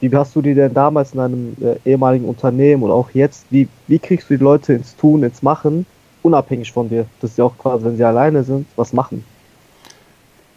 Wie 0.00 0.14
hast 0.14 0.36
du 0.36 0.42
die 0.42 0.54
denn 0.54 0.74
damals 0.74 1.14
in 1.14 1.20
einem 1.20 1.56
äh, 1.60 1.90
ehemaligen 1.90 2.26
Unternehmen 2.26 2.82
oder 2.82 2.94
auch 2.94 3.10
jetzt, 3.14 3.46
wie, 3.50 3.66
wie 3.86 3.98
kriegst 3.98 4.28
du 4.28 4.36
die 4.36 4.44
Leute 4.44 4.74
ins 4.74 4.94
Tun, 4.94 5.22
ins 5.22 5.42
Machen, 5.42 5.86
unabhängig 6.22 6.70
von 6.70 6.88
dir, 6.88 7.06
dass 7.20 7.36
sie 7.36 7.42
auch 7.42 7.56
quasi, 7.56 7.84
wenn 7.84 7.96
sie 7.96 8.04
alleine 8.04 8.44
sind, 8.44 8.66
was 8.76 8.92
machen? 8.92 9.24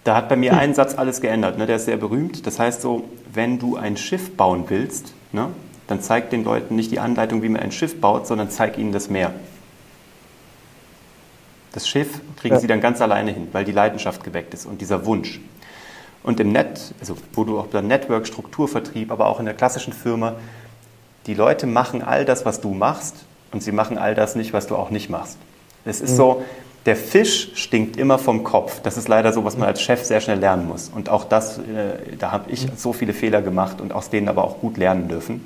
Da 0.04 0.16
hat 0.16 0.28
bei 0.30 0.36
mir 0.36 0.58
ein 0.58 0.74
Satz 0.74 0.96
alles 0.96 1.22
geändert, 1.22 1.58
ne? 1.58 1.66
der 1.66 1.78
ist 1.78 1.86
sehr 1.86 1.98
berühmt. 1.98 2.46
Das 2.48 2.60
heißt 2.60 2.82
so, 2.82 3.04
wenn 3.34 3.60
du 3.60 3.78
ein 3.78 3.96
Schiff 3.96 4.36
bauen 4.36 4.66
willst, 4.68 5.14
ne? 5.32 5.50
Dann 5.90 6.02
zeig 6.02 6.30
den 6.30 6.44
Leuten 6.44 6.76
nicht 6.76 6.92
die 6.92 7.00
Anleitung, 7.00 7.42
wie 7.42 7.50
man 7.50 7.62
ein 7.62 7.72
Schiff 7.72 8.00
baut, 8.00 8.28
sondern 8.28 8.52
zeig 8.52 8.78
ihnen 8.78 8.92
das 8.92 9.10
Meer. 9.10 9.34
Das 11.72 11.88
Schiff 11.88 12.22
kriegen 12.38 12.56
ja. 12.56 12.62
sie 12.62 12.68
dann 12.68 12.80
ganz 12.80 13.02
alleine 13.02 13.32
hin, 13.32 13.48
weil 13.52 13.66
die 13.66 13.72
Leidenschaft 13.72 14.24
geweckt 14.24 14.54
ist 14.54 14.66
und 14.66 14.82
dieser 14.82 15.06
Wunsch. 15.06 15.40
Und 16.22 16.40
im 16.40 16.52
Net, 16.52 16.94
also 17.00 17.16
wo 17.34 17.44
du 17.44 17.60
auch 17.60 17.68
beim 17.68 17.88
Network, 17.88 18.28
Strukturvertrieb, 18.28 19.12
aber 19.12 19.28
auch 19.28 19.40
in 19.40 19.46
der 19.46 19.56
klassischen 19.56 19.94
Firma, 19.94 20.36
die 21.26 21.34
Leute 21.34 21.66
machen 21.66 22.04
all 22.04 22.24
das, 22.24 22.46
was 22.46 22.62
du 22.62 22.74
machst 22.74 23.26
und 23.52 23.64
sie 23.64 23.72
machen 23.72 23.98
all 23.98 24.14
das 24.14 24.36
nicht, 24.36 24.54
was 24.54 24.68
du 24.68 24.76
auch 24.76 24.92
nicht 24.92 25.10
machst. 25.10 25.38
Es 25.86 26.02
ist 26.02 26.12
mhm. 26.12 26.18
so, 26.18 26.46
der 26.86 26.96
Fisch 26.96 27.52
stinkt 27.56 27.98
immer 27.98 28.20
vom 28.20 28.44
Kopf. 28.44 28.82
Das 28.82 28.96
ist 28.96 29.08
leider 29.08 29.34
so, 29.34 29.44
was 29.44 29.58
man 29.58 29.68
als 29.68 29.82
Chef 29.82 30.04
sehr 30.04 30.22
schnell 30.22 30.40
lernen 30.40 30.68
muss. 30.68 30.90
Und 30.90 31.10
auch 31.10 31.24
das, 31.24 31.58
äh, 31.58 32.16
da 32.18 32.32
habe 32.32 32.52
ich 32.52 32.68
so 32.76 32.94
viele 32.94 33.14
Fehler 33.14 33.42
gemacht 33.42 33.82
und 33.82 33.92
aus 33.92 34.10
denen 34.10 34.30
aber 34.30 34.44
auch 34.44 34.60
gut 34.60 34.78
lernen 34.78 35.08
dürfen. 35.08 35.46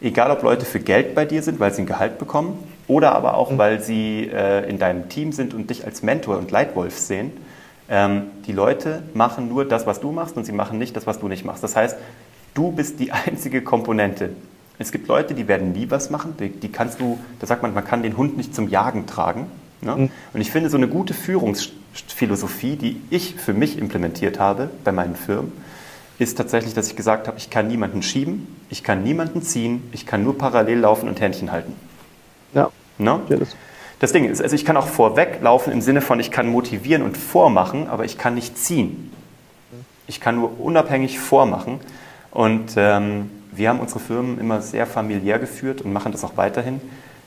Egal, 0.00 0.30
ob 0.30 0.42
Leute 0.42 0.66
für 0.66 0.80
Geld 0.80 1.14
bei 1.14 1.24
dir 1.24 1.42
sind, 1.42 1.58
weil 1.58 1.72
sie 1.72 1.82
ein 1.82 1.86
Gehalt 1.86 2.18
bekommen, 2.18 2.58
oder 2.88 3.14
aber 3.14 3.34
auch, 3.34 3.50
mhm. 3.50 3.58
weil 3.58 3.82
sie 3.82 4.30
äh, 4.32 4.68
in 4.68 4.78
deinem 4.78 5.08
Team 5.08 5.32
sind 5.32 5.54
und 5.54 5.70
dich 5.70 5.84
als 5.84 6.02
Mentor 6.02 6.38
und 6.38 6.50
Leitwolf 6.50 6.98
sehen. 6.98 7.32
Ähm, 7.88 8.22
die 8.46 8.52
Leute 8.52 9.02
machen 9.14 9.48
nur 9.48 9.64
das, 9.64 9.86
was 9.86 10.00
du 10.00 10.12
machst 10.12 10.36
und 10.36 10.44
sie 10.44 10.52
machen 10.52 10.78
nicht 10.78 10.96
das, 10.96 11.06
was 11.06 11.18
du 11.18 11.28
nicht 11.28 11.44
machst. 11.44 11.62
Das 11.62 11.76
heißt, 11.76 11.96
du 12.54 12.72
bist 12.72 13.00
die 13.00 13.12
einzige 13.26 13.62
Komponente. 13.62 14.30
Es 14.78 14.92
gibt 14.92 15.08
Leute, 15.08 15.34
die 15.34 15.48
werden 15.48 15.72
nie 15.72 15.90
was 15.90 16.10
machen. 16.10 16.34
Die, 16.38 16.50
die 16.50 16.70
kannst 16.70 17.00
du, 17.00 17.18
da 17.40 17.46
sagt 17.46 17.62
man, 17.62 17.72
man 17.72 17.84
kann 17.84 18.02
den 18.02 18.16
Hund 18.16 18.36
nicht 18.36 18.54
zum 18.54 18.68
Jagen 18.68 19.06
tragen. 19.06 19.46
Ne? 19.80 19.96
Mhm. 19.96 20.10
Und 20.34 20.40
ich 20.40 20.50
finde, 20.50 20.68
so 20.68 20.76
eine 20.76 20.88
gute 20.88 21.14
Führungsphilosophie, 21.14 22.76
die 22.76 23.00
ich 23.10 23.36
für 23.36 23.54
mich 23.54 23.78
implementiert 23.78 24.38
habe 24.38 24.70
bei 24.84 24.92
meinen 24.92 25.16
Firmen, 25.16 25.52
ist 26.18 26.36
tatsächlich, 26.36 26.74
dass 26.74 26.88
ich 26.88 26.96
gesagt 26.96 27.28
habe, 27.28 27.38
ich 27.38 27.50
kann 27.50 27.68
niemanden 27.68 28.02
schieben, 28.02 28.46
ich 28.70 28.82
kann 28.82 29.02
niemanden 29.02 29.42
ziehen, 29.42 29.88
ich 29.92 30.06
kann 30.06 30.22
nur 30.22 30.38
parallel 30.38 30.78
laufen 30.78 31.08
und 31.08 31.20
Händchen 31.20 31.52
halten. 31.52 31.74
Ja. 32.54 32.70
Ja 32.98 33.36
das. 33.36 33.56
das 33.98 34.12
Ding 34.12 34.24
ist, 34.24 34.40
also 34.40 34.54
ich 34.54 34.64
kann 34.64 34.76
auch 34.76 34.86
vorweglaufen 34.86 35.72
im 35.72 35.80
Sinne 35.80 36.00
von, 36.00 36.18
ich 36.18 36.30
kann 36.30 36.48
motivieren 36.48 37.02
und 37.02 37.16
vormachen, 37.16 37.88
aber 37.88 38.04
ich 38.04 38.16
kann 38.16 38.34
nicht 38.34 38.56
ziehen. 38.56 39.12
Ich 40.06 40.20
kann 40.20 40.36
nur 40.36 40.60
unabhängig 40.60 41.18
vormachen. 41.18 41.80
Und 42.30 42.74
ähm, 42.76 43.30
wir 43.52 43.68
haben 43.68 43.80
unsere 43.80 44.00
Firmen 44.00 44.38
immer 44.38 44.62
sehr 44.62 44.86
familiär 44.86 45.38
geführt 45.38 45.82
und 45.82 45.92
machen 45.92 46.12
das 46.12 46.24
auch 46.24 46.36
weiterhin 46.36 46.80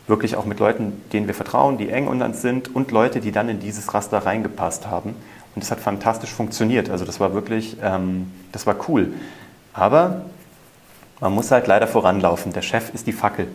wirklich 0.10 0.36
auch 0.36 0.46
mit 0.46 0.60
Leuten, 0.60 1.02
denen 1.14 1.28
wir 1.28 1.36
vertrauen, 1.36 1.78
die 1.78 1.90
eng 1.90 2.08
unter 2.08 2.26
uns 2.26 2.42
sind 2.42 2.76
und 2.76 2.92
Leute, 2.92 3.22
die 3.22 3.32
dann 3.32 3.48
in 3.48 3.60
dieses 3.60 3.94
Raster 3.94 4.18
reingepasst 4.18 4.88
haben. 4.88 5.16
Und 5.56 5.64
das 5.64 5.72
hat 5.72 5.80
fantastisch 5.80 6.32
funktioniert. 6.32 6.90
Also 6.90 7.06
das 7.06 7.20
war 7.20 7.34
wirklich, 7.34 7.78
ähm, 7.82 8.32
das 8.52 8.66
war 8.68 8.76
cool. 8.88 9.14
Aber 9.74 10.22
man 11.20 11.34
muss 11.34 11.52
halt 11.52 11.68
leider 11.68 11.88
voranlaufen. 11.88 12.54
Der 12.54 12.62
Chef 12.62 12.94
ist 12.94 13.08
die 13.08 13.12
Fackel. 13.12 13.48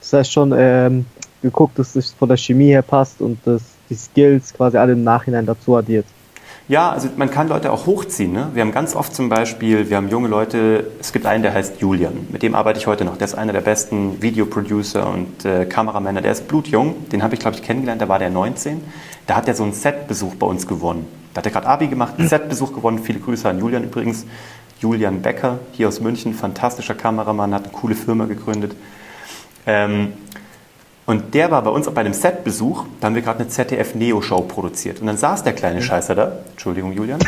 Das 0.00 0.12
heißt 0.12 0.32
schon 0.32 0.54
ähm, 0.56 1.06
geguckt, 1.42 1.78
dass 1.78 1.96
es 1.96 2.12
von 2.12 2.28
der 2.28 2.36
Chemie 2.36 2.68
her 2.68 2.82
passt 2.82 3.20
und 3.20 3.38
dass 3.44 3.62
die 3.90 3.94
Skills 3.94 4.52
quasi 4.52 4.76
alle 4.76 4.92
im 4.92 5.04
Nachhinein 5.04 5.46
dazu 5.46 5.76
addiert. 5.76 6.06
Ja, 6.68 6.90
also 6.90 7.08
man 7.16 7.30
kann 7.30 7.46
Leute 7.46 7.70
auch 7.70 7.86
hochziehen. 7.86 8.32
Ne? 8.32 8.48
Wir 8.54 8.62
haben 8.62 8.72
ganz 8.72 8.96
oft 8.96 9.14
zum 9.14 9.28
Beispiel, 9.28 9.88
wir 9.88 9.96
haben 9.96 10.08
junge 10.08 10.26
Leute, 10.26 10.90
es 10.98 11.12
gibt 11.12 11.24
einen, 11.24 11.44
der 11.44 11.54
heißt 11.54 11.80
Julian, 11.80 12.26
mit 12.32 12.42
dem 12.42 12.56
arbeite 12.56 12.80
ich 12.80 12.88
heute 12.88 13.04
noch. 13.04 13.16
Der 13.16 13.26
ist 13.26 13.36
einer 13.36 13.52
der 13.52 13.60
besten 13.60 14.20
Videoproducer 14.20 15.08
und 15.08 15.44
äh, 15.44 15.64
Kameramänner. 15.66 16.22
Der 16.22 16.32
ist 16.32 16.48
blutjung, 16.48 17.08
den 17.10 17.22
habe 17.22 17.34
ich, 17.34 17.40
glaube 17.40 17.56
ich, 17.56 17.62
kennengelernt, 17.62 18.02
da 18.02 18.08
war 18.08 18.18
der 18.18 18.30
19. 18.30 18.82
Da 19.28 19.36
hat 19.36 19.46
er 19.46 19.54
so 19.54 19.62
einen 19.62 19.74
Setbesuch 19.74 20.34
bei 20.34 20.46
uns 20.46 20.66
gewonnen. 20.66 21.06
Da 21.34 21.38
hat 21.38 21.46
er 21.46 21.52
gerade 21.52 21.68
Abi 21.68 21.86
gemacht, 21.86 22.14
einen 22.18 22.28
Setbesuch 22.28 22.72
gewonnen. 22.72 22.98
Viele 22.98 23.20
Grüße 23.20 23.48
an 23.48 23.60
Julian 23.60 23.84
übrigens. 23.84 24.26
Julian 24.80 25.22
Becker, 25.22 25.60
hier 25.72 25.86
aus 25.86 26.00
München, 26.00 26.34
fantastischer 26.34 26.94
Kameramann, 26.94 27.54
hat 27.54 27.64
eine 27.64 27.72
coole 27.72 27.94
Firma 27.94 28.26
gegründet. 28.26 28.74
Ähm, 29.66 30.14
und 31.06 31.34
der 31.34 31.52
war 31.52 31.62
bei 31.62 31.70
uns 31.70 31.86
auch 31.86 31.92
bei 31.92 32.00
einem 32.00 32.12
Setbesuch, 32.12 32.84
da 33.00 33.06
haben 33.06 33.14
wir 33.14 33.22
gerade 33.22 33.38
eine 33.38 33.48
ZDF-Neo-Show 33.48 34.40
produziert. 34.42 35.00
Und 35.00 35.06
dann 35.06 35.16
saß 35.16 35.44
der 35.44 35.52
kleine 35.52 35.80
Scheißer 35.80 36.16
da, 36.16 36.32
Entschuldigung, 36.50 36.92
Julian, 36.92 37.20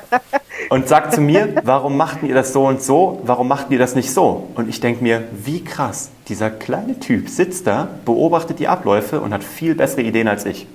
und 0.70 0.88
sagt 0.88 1.12
zu 1.12 1.20
mir, 1.20 1.56
warum 1.64 1.98
machten 1.98 2.26
ihr 2.26 2.34
das 2.34 2.54
so 2.54 2.66
und 2.66 2.82
so, 2.82 3.20
warum 3.24 3.46
machten 3.46 3.74
ihr 3.74 3.78
das 3.78 3.94
nicht 3.94 4.10
so? 4.10 4.48
Und 4.54 4.70
ich 4.70 4.80
denke 4.80 5.02
mir, 5.02 5.24
wie 5.44 5.62
krass, 5.62 6.10
dieser 6.28 6.48
kleine 6.48 6.98
Typ 6.98 7.28
sitzt 7.28 7.66
da, 7.66 7.88
beobachtet 8.06 8.58
die 8.58 8.68
Abläufe 8.68 9.20
und 9.20 9.34
hat 9.34 9.44
viel 9.44 9.74
bessere 9.74 10.00
Ideen 10.00 10.26
als 10.26 10.46
ich. 10.46 10.66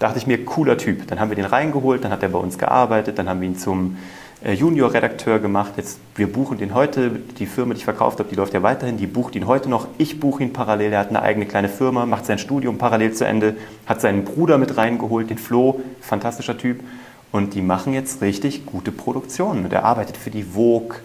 Da 0.00 0.06
dachte 0.08 0.18
ich 0.18 0.26
mir, 0.26 0.44
cooler 0.44 0.76
Typ. 0.78 1.06
Dann 1.06 1.20
haben 1.20 1.30
wir 1.30 1.36
den 1.36 1.44
reingeholt, 1.44 2.02
dann 2.02 2.10
hat 2.10 2.22
er 2.22 2.30
bei 2.30 2.38
uns 2.38 2.58
gearbeitet, 2.58 3.18
dann 3.18 3.28
haben 3.28 3.40
wir 3.40 3.48
ihn 3.48 3.56
zum 3.56 3.96
Junior-Redakteur 4.44 5.38
gemacht. 5.38 5.72
Jetzt, 5.76 5.98
wir 6.14 6.30
buchen 6.30 6.58
den 6.58 6.74
heute, 6.74 7.10
die 7.10 7.46
Firma, 7.46 7.72
die 7.72 7.78
ich 7.78 7.84
verkauft 7.84 8.18
habe, 8.18 8.28
die 8.28 8.34
läuft 8.34 8.52
ja 8.52 8.62
weiterhin, 8.62 8.98
die 8.98 9.06
bucht 9.06 9.34
ihn 9.34 9.46
heute 9.46 9.70
noch. 9.70 9.88
Ich 9.96 10.20
buche 10.20 10.42
ihn 10.42 10.52
parallel, 10.52 10.92
er 10.92 11.00
hat 11.00 11.08
eine 11.08 11.22
eigene 11.22 11.46
kleine 11.46 11.68
Firma, 11.68 12.04
macht 12.04 12.26
sein 12.26 12.38
Studium 12.38 12.76
parallel 12.76 13.14
zu 13.14 13.24
Ende, 13.26 13.56
hat 13.86 14.00
seinen 14.00 14.24
Bruder 14.24 14.58
mit 14.58 14.76
reingeholt, 14.76 15.30
den 15.30 15.38
Flo, 15.38 15.80
fantastischer 16.00 16.58
Typ. 16.58 16.80
Und 17.32 17.54
die 17.54 17.62
machen 17.62 17.92
jetzt 17.92 18.20
richtig 18.20 18.66
gute 18.66 18.92
Produktionen. 18.92 19.68
Der 19.68 19.84
arbeitet 19.84 20.16
für 20.16 20.30
die 20.30 20.42
Vogue 20.42 20.96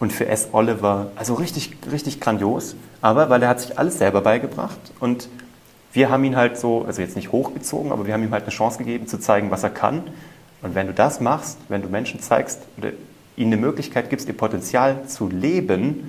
und 0.00 0.12
für 0.12 0.26
S. 0.26 0.48
Oliver. 0.52 1.12
Also 1.16 1.34
richtig, 1.34 1.76
richtig 1.92 2.20
grandios. 2.20 2.76
Aber 3.00 3.28
weil 3.28 3.42
er 3.42 3.50
hat 3.50 3.60
sich 3.60 3.78
alles 3.78 3.98
selber 3.98 4.22
beigebracht 4.22 4.78
und 5.00 5.28
wir 5.92 6.10
haben 6.10 6.24
ihn 6.24 6.34
halt 6.34 6.58
so, 6.58 6.84
also 6.86 7.02
jetzt 7.02 7.14
nicht 7.14 7.30
hochgezogen, 7.30 7.92
aber 7.92 8.06
wir 8.06 8.14
haben 8.14 8.24
ihm 8.24 8.32
halt 8.32 8.42
eine 8.42 8.52
Chance 8.52 8.78
gegeben 8.78 9.06
zu 9.06 9.18
zeigen, 9.18 9.52
was 9.52 9.62
er 9.62 9.70
kann. 9.70 10.02
Und 10.64 10.74
wenn 10.74 10.86
du 10.86 10.94
das 10.94 11.20
machst, 11.20 11.58
wenn 11.68 11.82
du 11.82 11.88
Menschen 11.88 12.20
zeigst 12.20 12.62
oder 12.78 12.92
ihnen 13.36 13.52
eine 13.52 13.60
Möglichkeit 13.60 14.08
gibst, 14.08 14.26
ihr 14.28 14.36
Potenzial 14.36 15.06
zu 15.06 15.28
leben, 15.28 16.08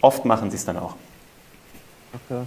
oft 0.00 0.24
machen 0.24 0.50
sie 0.50 0.56
es 0.56 0.64
dann 0.64 0.78
auch. 0.78 0.94
Okay. 2.14 2.44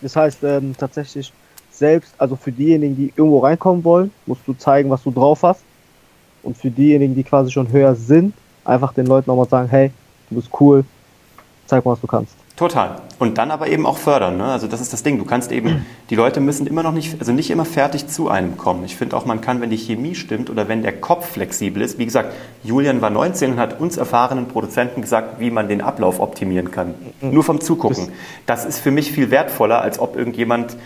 Das 0.00 0.16
heißt 0.16 0.42
ähm, 0.44 0.74
tatsächlich 0.76 1.30
selbst, 1.70 2.14
also 2.16 2.36
für 2.36 2.50
diejenigen, 2.50 2.96
die 2.96 3.12
irgendwo 3.14 3.40
reinkommen 3.40 3.84
wollen, 3.84 4.10
musst 4.24 4.40
du 4.46 4.54
zeigen, 4.54 4.88
was 4.88 5.02
du 5.02 5.10
drauf 5.10 5.42
hast. 5.42 5.62
Und 6.42 6.56
für 6.56 6.70
diejenigen, 6.70 7.14
die 7.14 7.22
quasi 7.22 7.50
schon 7.50 7.70
höher 7.70 7.94
sind, 7.94 8.34
einfach 8.64 8.94
den 8.94 9.06
Leuten 9.06 9.30
nochmal 9.30 9.48
sagen, 9.48 9.68
hey, 9.68 9.90
du 10.30 10.36
bist 10.36 10.48
cool, 10.58 10.84
zeig 11.66 11.84
mal, 11.84 11.92
was 11.92 12.00
du 12.00 12.06
kannst. 12.06 12.34
Total. 12.56 12.96
Und 13.22 13.38
dann 13.38 13.52
aber 13.52 13.68
eben 13.68 13.86
auch 13.86 13.98
fördern. 13.98 14.36
Ne? 14.36 14.46
Also 14.46 14.66
das 14.66 14.80
ist 14.80 14.92
das 14.92 15.04
Ding. 15.04 15.16
Du 15.16 15.24
kannst 15.24 15.52
eben, 15.52 15.86
die 16.10 16.16
Leute 16.16 16.40
müssen 16.40 16.66
immer 16.66 16.82
noch 16.82 16.90
nicht, 16.90 17.20
also 17.20 17.30
nicht 17.30 17.50
immer 17.50 17.64
fertig 17.64 18.08
zu 18.08 18.28
einem 18.28 18.56
kommen. 18.56 18.84
Ich 18.84 18.96
finde 18.96 19.16
auch, 19.16 19.26
man 19.26 19.40
kann, 19.40 19.60
wenn 19.60 19.70
die 19.70 19.76
Chemie 19.76 20.16
stimmt 20.16 20.50
oder 20.50 20.66
wenn 20.66 20.82
der 20.82 20.90
Kopf 20.90 21.30
flexibel 21.30 21.84
ist, 21.84 22.00
wie 22.00 22.04
gesagt, 22.04 22.34
Julian 22.64 23.00
war 23.00 23.10
19 23.10 23.52
und 23.52 23.58
hat 23.60 23.80
uns 23.80 23.96
erfahrenen 23.96 24.48
Produzenten 24.48 25.02
gesagt, 25.02 25.38
wie 25.38 25.52
man 25.52 25.68
den 25.68 25.82
Ablauf 25.82 26.18
optimieren 26.18 26.72
kann. 26.72 26.96
Mhm. 27.20 27.32
Nur 27.32 27.44
vom 27.44 27.60
Zugucken. 27.60 28.08
Das 28.44 28.64
ist 28.64 28.80
für 28.80 28.90
mich 28.90 29.12
viel 29.12 29.30
wertvoller, 29.30 29.82
als 29.82 30.00
ob 30.00 30.16
irgendjemand 30.16 30.76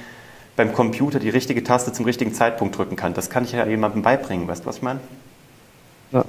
beim 0.57 0.75
Computer 0.75 1.18
die 1.18 1.31
richtige 1.31 1.64
Taste 1.64 1.94
zum 1.94 2.05
richtigen 2.05 2.35
Zeitpunkt 2.35 2.77
drücken 2.77 2.96
kann. 2.96 3.14
Das 3.14 3.31
kann 3.31 3.44
ich 3.44 3.53
ja 3.53 3.64
jemandem 3.64 4.03
beibringen. 4.03 4.46
Weißt 4.46 4.64
du, 4.64 4.66
was 4.66 4.77
ich 4.77 4.83
meine? 4.83 5.01
Ja. 6.12 6.27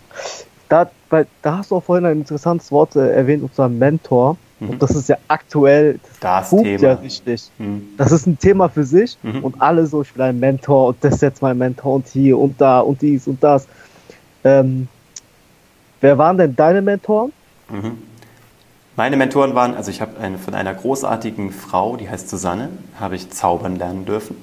Da, 0.69 0.89
weil, 1.09 1.27
da 1.41 1.57
hast 1.57 1.71
du 1.71 1.75
auch 1.75 1.83
vorhin 1.83 2.05
ein 2.05 2.19
interessantes 2.19 2.71
Wort 2.71 2.95
äh, 2.95 3.11
erwähnt, 3.11 3.43
unser 3.43 3.67
Mentor. 3.67 4.37
Mhm. 4.59 4.69
Und 4.69 4.81
das 4.81 4.91
ist 4.91 5.09
ja 5.09 5.17
aktuell, 5.27 5.99
das, 6.19 6.49
das 6.49 6.61
Thema. 6.61 6.81
ja 6.81 6.93
richtig. 6.93 7.49
Mhm. 7.57 7.89
Das 7.97 8.11
ist 8.11 8.25
ein 8.25 8.39
Thema 8.39 8.69
für 8.69 8.83
sich 8.83 9.17
mhm. 9.21 9.43
und 9.43 9.61
alle 9.61 9.85
so, 9.85 10.01
ich 10.01 10.13
bin 10.13 10.23
ein 10.23 10.39
Mentor 10.39 10.87
und 10.87 10.97
das 11.01 11.15
ist 11.15 11.21
jetzt 11.21 11.41
mein 11.41 11.57
Mentor 11.57 11.95
und 11.95 12.07
hier 12.07 12.37
und 12.37 12.59
da 12.59 12.79
und 12.79 13.01
dies 13.01 13.27
und 13.27 13.43
das. 13.43 13.67
Ähm, 14.43 14.87
wer 16.01 16.17
waren 16.17 16.37
denn 16.37 16.55
deine 16.55 16.81
Mentoren? 16.81 17.31
Mhm. 17.69 17.97
Meine 18.95 19.15
Mentoren 19.15 19.53
waren, 19.53 19.75
also 19.75 19.91
ich 19.91 20.01
habe 20.01 20.19
eine, 20.19 20.39
von 20.39 20.55
einer 20.55 20.73
großartigen 20.73 21.51
Frau, 21.51 21.97
die 21.97 22.09
heißt 22.09 22.29
Susanne, 22.29 22.69
habe 22.99 23.15
ich 23.15 23.29
zaubern 23.29 23.75
lernen 23.75 24.05
dürfen. 24.05 24.35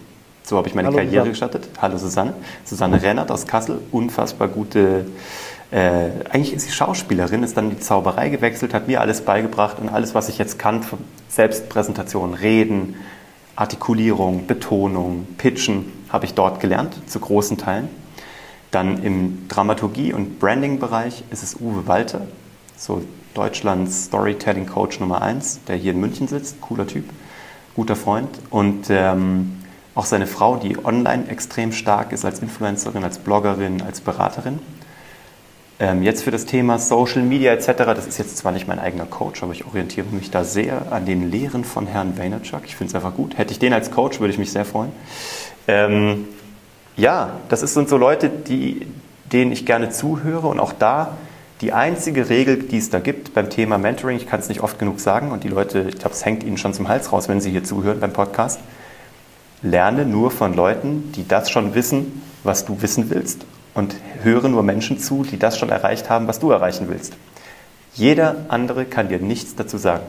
So 0.44 0.56
habe 0.58 0.68
ich 0.68 0.76
meine 0.76 0.88
Hallo, 0.88 0.98
Karriere 0.98 1.24
Susanne. 1.24 1.30
gestartet. 1.30 1.68
Hallo 1.82 1.98
Susanne. 1.98 2.34
Susanne 2.64 3.02
Rennert 3.02 3.32
aus 3.32 3.46
Kassel, 3.46 3.80
unfassbar 3.90 4.46
gute 4.46 5.06
äh, 5.74 6.10
eigentlich 6.30 6.52
ist 6.52 6.66
sie 6.66 6.72
Schauspielerin, 6.72 7.42
ist 7.42 7.56
dann 7.56 7.68
die 7.68 7.80
Zauberei 7.80 8.28
gewechselt, 8.28 8.72
hat 8.72 8.86
mir 8.86 9.00
alles 9.00 9.22
beigebracht 9.22 9.80
und 9.80 9.88
alles, 9.88 10.14
was 10.14 10.28
ich 10.28 10.38
jetzt 10.38 10.56
kann, 10.56 10.82
Selbstpräsentation, 11.28 12.34
Reden, 12.34 12.94
Artikulierung, 13.56 14.46
Betonung, 14.46 15.26
Pitchen, 15.36 15.86
habe 16.10 16.26
ich 16.26 16.34
dort 16.34 16.60
gelernt, 16.60 16.94
zu 17.10 17.18
großen 17.18 17.58
Teilen. 17.58 17.88
Dann 18.70 19.02
im 19.02 19.48
Dramaturgie- 19.48 20.12
und 20.12 20.38
Branding-Bereich 20.38 21.24
ist 21.32 21.42
es 21.42 21.56
Uwe 21.56 21.88
Walter, 21.88 22.20
so 22.76 23.02
Deutschlands 23.34 24.04
Storytelling-Coach 24.04 25.00
Nummer 25.00 25.22
1, 25.22 25.64
der 25.66 25.74
hier 25.74 25.90
in 25.90 25.98
München 25.98 26.28
sitzt, 26.28 26.60
cooler 26.60 26.86
Typ, 26.86 27.04
guter 27.74 27.96
Freund. 27.96 28.28
Und 28.48 28.90
ähm, 28.90 29.60
auch 29.96 30.06
seine 30.06 30.28
Frau, 30.28 30.54
die 30.54 30.84
online 30.84 31.26
extrem 31.26 31.72
stark 31.72 32.12
ist 32.12 32.24
als 32.24 32.38
Influencerin, 32.38 33.02
als 33.02 33.18
Bloggerin, 33.18 33.82
als 33.82 34.00
Beraterin. 34.00 34.60
Ähm, 35.80 36.04
jetzt 36.04 36.22
für 36.22 36.30
das 36.30 36.46
Thema 36.46 36.78
Social 36.78 37.22
Media 37.22 37.52
etc., 37.52 37.72
das 37.78 38.06
ist 38.06 38.18
jetzt 38.18 38.36
zwar 38.36 38.52
nicht 38.52 38.68
mein 38.68 38.78
eigener 38.78 39.06
Coach, 39.06 39.42
aber 39.42 39.52
ich 39.52 39.66
orientiere 39.66 40.06
mich 40.12 40.30
da 40.30 40.44
sehr 40.44 40.92
an 40.92 41.04
den 41.04 41.30
Lehren 41.30 41.64
von 41.64 41.88
Herrn 41.88 42.16
Vaynerchuk. 42.16 42.62
Ich 42.64 42.76
finde 42.76 42.90
es 42.90 42.94
einfach 42.94 43.14
gut. 43.14 43.36
Hätte 43.38 43.52
ich 43.52 43.58
den 43.58 43.72
als 43.72 43.90
Coach, 43.90 44.20
würde 44.20 44.32
ich 44.32 44.38
mich 44.38 44.52
sehr 44.52 44.64
freuen. 44.64 44.92
Ähm, 45.66 46.28
ja, 46.96 47.40
das 47.48 47.60
sind 47.60 47.88
so 47.88 47.96
Leute, 47.96 48.28
die, 48.28 48.86
denen 49.32 49.50
ich 49.50 49.66
gerne 49.66 49.90
zuhöre 49.90 50.46
und 50.46 50.60
auch 50.60 50.72
da 50.72 51.16
die 51.60 51.72
einzige 51.72 52.28
Regel, 52.28 52.58
die 52.58 52.78
es 52.78 52.90
da 52.90 53.00
gibt 53.00 53.34
beim 53.34 53.50
Thema 53.50 53.76
Mentoring, 53.76 54.16
ich 54.16 54.28
kann 54.28 54.38
es 54.38 54.48
nicht 54.48 54.60
oft 54.60 54.78
genug 54.78 55.00
sagen 55.00 55.32
und 55.32 55.42
die 55.42 55.48
Leute, 55.48 55.86
ich 55.88 55.98
glaube, 55.98 56.14
es 56.14 56.24
hängt 56.24 56.44
ihnen 56.44 56.58
schon 56.58 56.74
zum 56.74 56.88
Hals 56.88 57.12
raus, 57.12 57.28
wenn 57.28 57.40
sie 57.40 57.50
hier 57.50 57.64
zuhören 57.64 57.98
beim 57.98 58.12
Podcast, 58.12 58.60
lerne 59.62 60.04
nur 60.04 60.30
von 60.30 60.54
Leuten, 60.54 61.10
die 61.16 61.26
das 61.26 61.50
schon 61.50 61.74
wissen, 61.74 62.22
was 62.44 62.64
du 62.64 62.80
wissen 62.80 63.10
willst 63.10 63.44
und 63.74 63.94
höre 64.22 64.48
nur 64.48 64.62
Menschen 64.62 64.98
zu, 64.98 65.24
die 65.24 65.38
das 65.38 65.58
schon 65.58 65.68
erreicht 65.68 66.08
haben, 66.08 66.28
was 66.28 66.38
du 66.38 66.50
erreichen 66.50 66.88
willst. 66.88 67.14
Jeder 67.94 68.36
andere 68.48 68.84
kann 68.84 69.08
dir 69.08 69.18
nichts 69.18 69.54
dazu 69.54 69.78
sagen. 69.78 70.04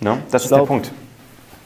No? 0.00 0.16
Ne? 0.16 0.22
Das 0.30 0.42
ich 0.42 0.46
ist 0.46 0.48
glaub, 0.48 0.60
der 0.60 0.66
Punkt. 0.66 0.92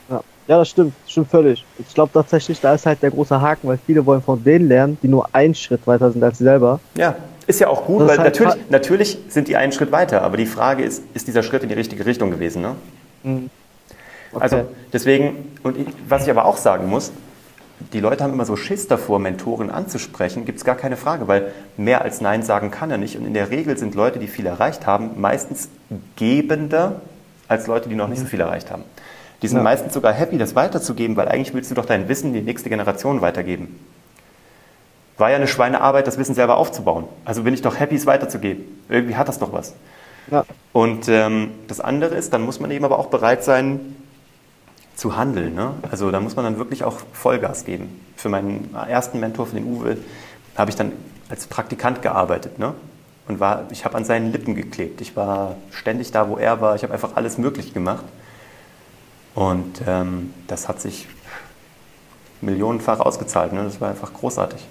Ja. 0.09 0.21
ja, 0.47 0.57
das 0.59 0.69
stimmt. 0.69 0.93
Das 1.03 1.11
stimmt 1.11 1.29
völlig. 1.29 1.65
Ich 1.79 1.93
glaube 1.93 2.11
tatsächlich, 2.13 2.59
da 2.59 2.73
ist 2.73 2.85
halt 2.85 3.01
der 3.01 3.11
große 3.11 3.39
Haken, 3.39 3.67
weil 3.67 3.79
viele 3.85 4.05
wollen 4.05 4.21
von 4.21 4.43
denen 4.43 4.67
lernen, 4.67 4.97
die 5.01 5.07
nur 5.07 5.27
einen 5.33 5.55
Schritt 5.55 5.85
weiter 5.85 6.11
sind 6.11 6.23
als 6.23 6.37
sie 6.37 6.43
selber. 6.43 6.79
Ja, 6.95 7.15
ist 7.45 7.59
ja 7.59 7.67
auch 7.67 7.85
gut, 7.85 8.01
das 8.01 8.09
weil 8.09 8.17
halt 8.19 8.39
natürlich, 8.39 8.69
natürlich 8.69 9.17
sind 9.29 9.47
die 9.47 9.55
einen 9.55 9.71
Schritt 9.71 9.91
weiter, 9.91 10.21
aber 10.21 10.37
die 10.37 10.45
Frage 10.45 10.83
ist, 10.83 11.03
ist 11.13 11.27
dieser 11.27 11.43
Schritt 11.43 11.63
in 11.63 11.69
die 11.69 11.75
richtige 11.75 12.05
Richtung 12.05 12.29
gewesen? 12.29 12.61
Ne? 12.61 12.75
Mhm. 13.23 13.49
Okay. 14.33 14.43
Also 14.43 14.61
deswegen, 14.91 15.57
und 15.63 15.77
was 16.07 16.23
ich 16.23 16.29
aber 16.29 16.45
auch 16.45 16.57
sagen 16.57 16.89
muss, 16.89 17.11
die 17.79 17.99
Leute 17.99 18.23
haben 18.23 18.33
immer 18.33 18.45
so 18.45 18.55
Schiss 18.55 18.87
davor, 18.87 19.19
Mentoren 19.19 19.69
anzusprechen, 19.69 20.45
gibt 20.45 20.57
es 20.57 20.65
gar 20.65 20.75
keine 20.75 20.97
Frage, 20.97 21.27
weil 21.27 21.51
mehr 21.77 22.01
als 22.01 22.21
Nein 22.21 22.41
sagen 22.41 22.71
kann 22.71 22.89
er 22.89 22.97
nicht. 22.97 23.17
Und 23.17 23.25
in 23.25 23.33
der 23.33 23.51
Regel 23.51 23.77
sind 23.77 23.93
Leute, 23.93 24.19
die 24.19 24.27
viel 24.27 24.45
erreicht 24.45 24.87
haben, 24.87 25.21
meistens 25.21 25.69
gebender 26.15 27.01
als 27.47 27.67
Leute, 27.67 27.87
die 27.87 27.95
noch 27.95 28.07
nicht 28.07 28.19
so 28.19 28.25
viel 28.25 28.39
erreicht 28.39 28.71
haben. 28.71 28.83
Die 29.41 29.47
sind 29.47 29.57
ja. 29.57 29.63
meistens 29.63 29.93
sogar 29.93 30.13
happy, 30.13 30.37
das 30.37 30.55
weiterzugeben, 30.55 31.15
weil 31.15 31.27
eigentlich 31.27 31.53
willst 31.53 31.69
du 31.69 31.75
doch 31.75 31.85
dein 31.85 32.09
Wissen 32.09 32.33
die 32.33 32.41
nächste 32.41 32.69
Generation 32.69 33.21
weitergeben. 33.21 33.79
War 35.17 35.29
ja 35.29 35.35
eine 35.35 35.47
Schweinearbeit, 35.47 36.07
das 36.07 36.17
Wissen 36.17 36.35
selber 36.35 36.57
aufzubauen. 36.57 37.05
Also 37.25 37.43
bin 37.43 37.53
ich 37.53 37.61
doch 37.61 37.79
happy, 37.79 37.95
es 37.95 38.05
weiterzugeben. 38.05 38.63
Irgendwie 38.89 39.15
hat 39.15 39.27
das 39.27 39.37
doch 39.39 39.53
was. 39.53 39.75
Ja. 40.31 40.45
Und 40.73 41.07
ähm, 41.07 41.51
das 41.67 41.79
andere 41.79 42.15
ist, 42.15 42.33
dann 42.33 42.41
muss 42.41 42.59
man 42.59 42.71
eben 42.71 42.85
aber 42.85 42.99
auch 42.99 43.07
bereit 43.07 43.43
sein, 43.43 43.95
zu 44.97 45.15
handeln. 45.15 45.53
Ne? 45.53 45.73
Also 45.89 46.11
da 46.11 46.19
muss 46.19 46.35
man 46.35 46.43
dann 46.43 46.57
wirklich 46.57 46.83
auch 46.83 46.97
Vollgas 47.13 47.63
geben. 47.63 48.03
Für 48.17 48.29
meinen 48.29 48.73
ersten 48.73 49.19
Mentor, 49.19 49.45
für 49.45 49.55
den 49.55 49.65
Uwe, 49.65 49.97
habe 50.57 50.71
ich 50.71 50.75
dann 50.75 50.91
als 51.29 51.45
Praktikant 51.45 52.01
gearbeitet. 52.01 52.57
Ne? 52.57 52.73
Und 53.27 53.39
war, 53.39 53.65
ich 53.69 53.85
habe 53.85 53.95
an 53.95 54.05
seinen 54.05 54.31
Lippen 54.31 54.55
geklebt. 54.55 54.99
Ich 54.99 55.15
war 55.15 55.55
ständig 55.69 56.11
da, 56.11 56.27
wo 56.27 56.37
er 56.37 56.61
war. 56.61 56.75
Ich 56.75 56.83
habe 56.83 56.93
einfach 56.93 57.15
alles 57.15 57.37
möglich 57.37 57.73
gemacht. 57.73 58.05
Und 59.35 59.83
ähm, 59.85 60.33
das 60.47 60.67
hat 60.67 60.81
sich 60.81 61.07
millionenfach 62.41 62.99
ausgezahlt. 62.99 63.53
Ne? 63.53 63.63
Das 63.63 63.79
war 63.79 63.89
einfach 63.89 64.11
großartig. 64.11 64.65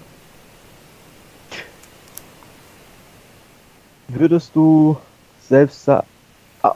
Würdest 4.09 4.51
du 4.53 4.97
selbst 5.47 5.89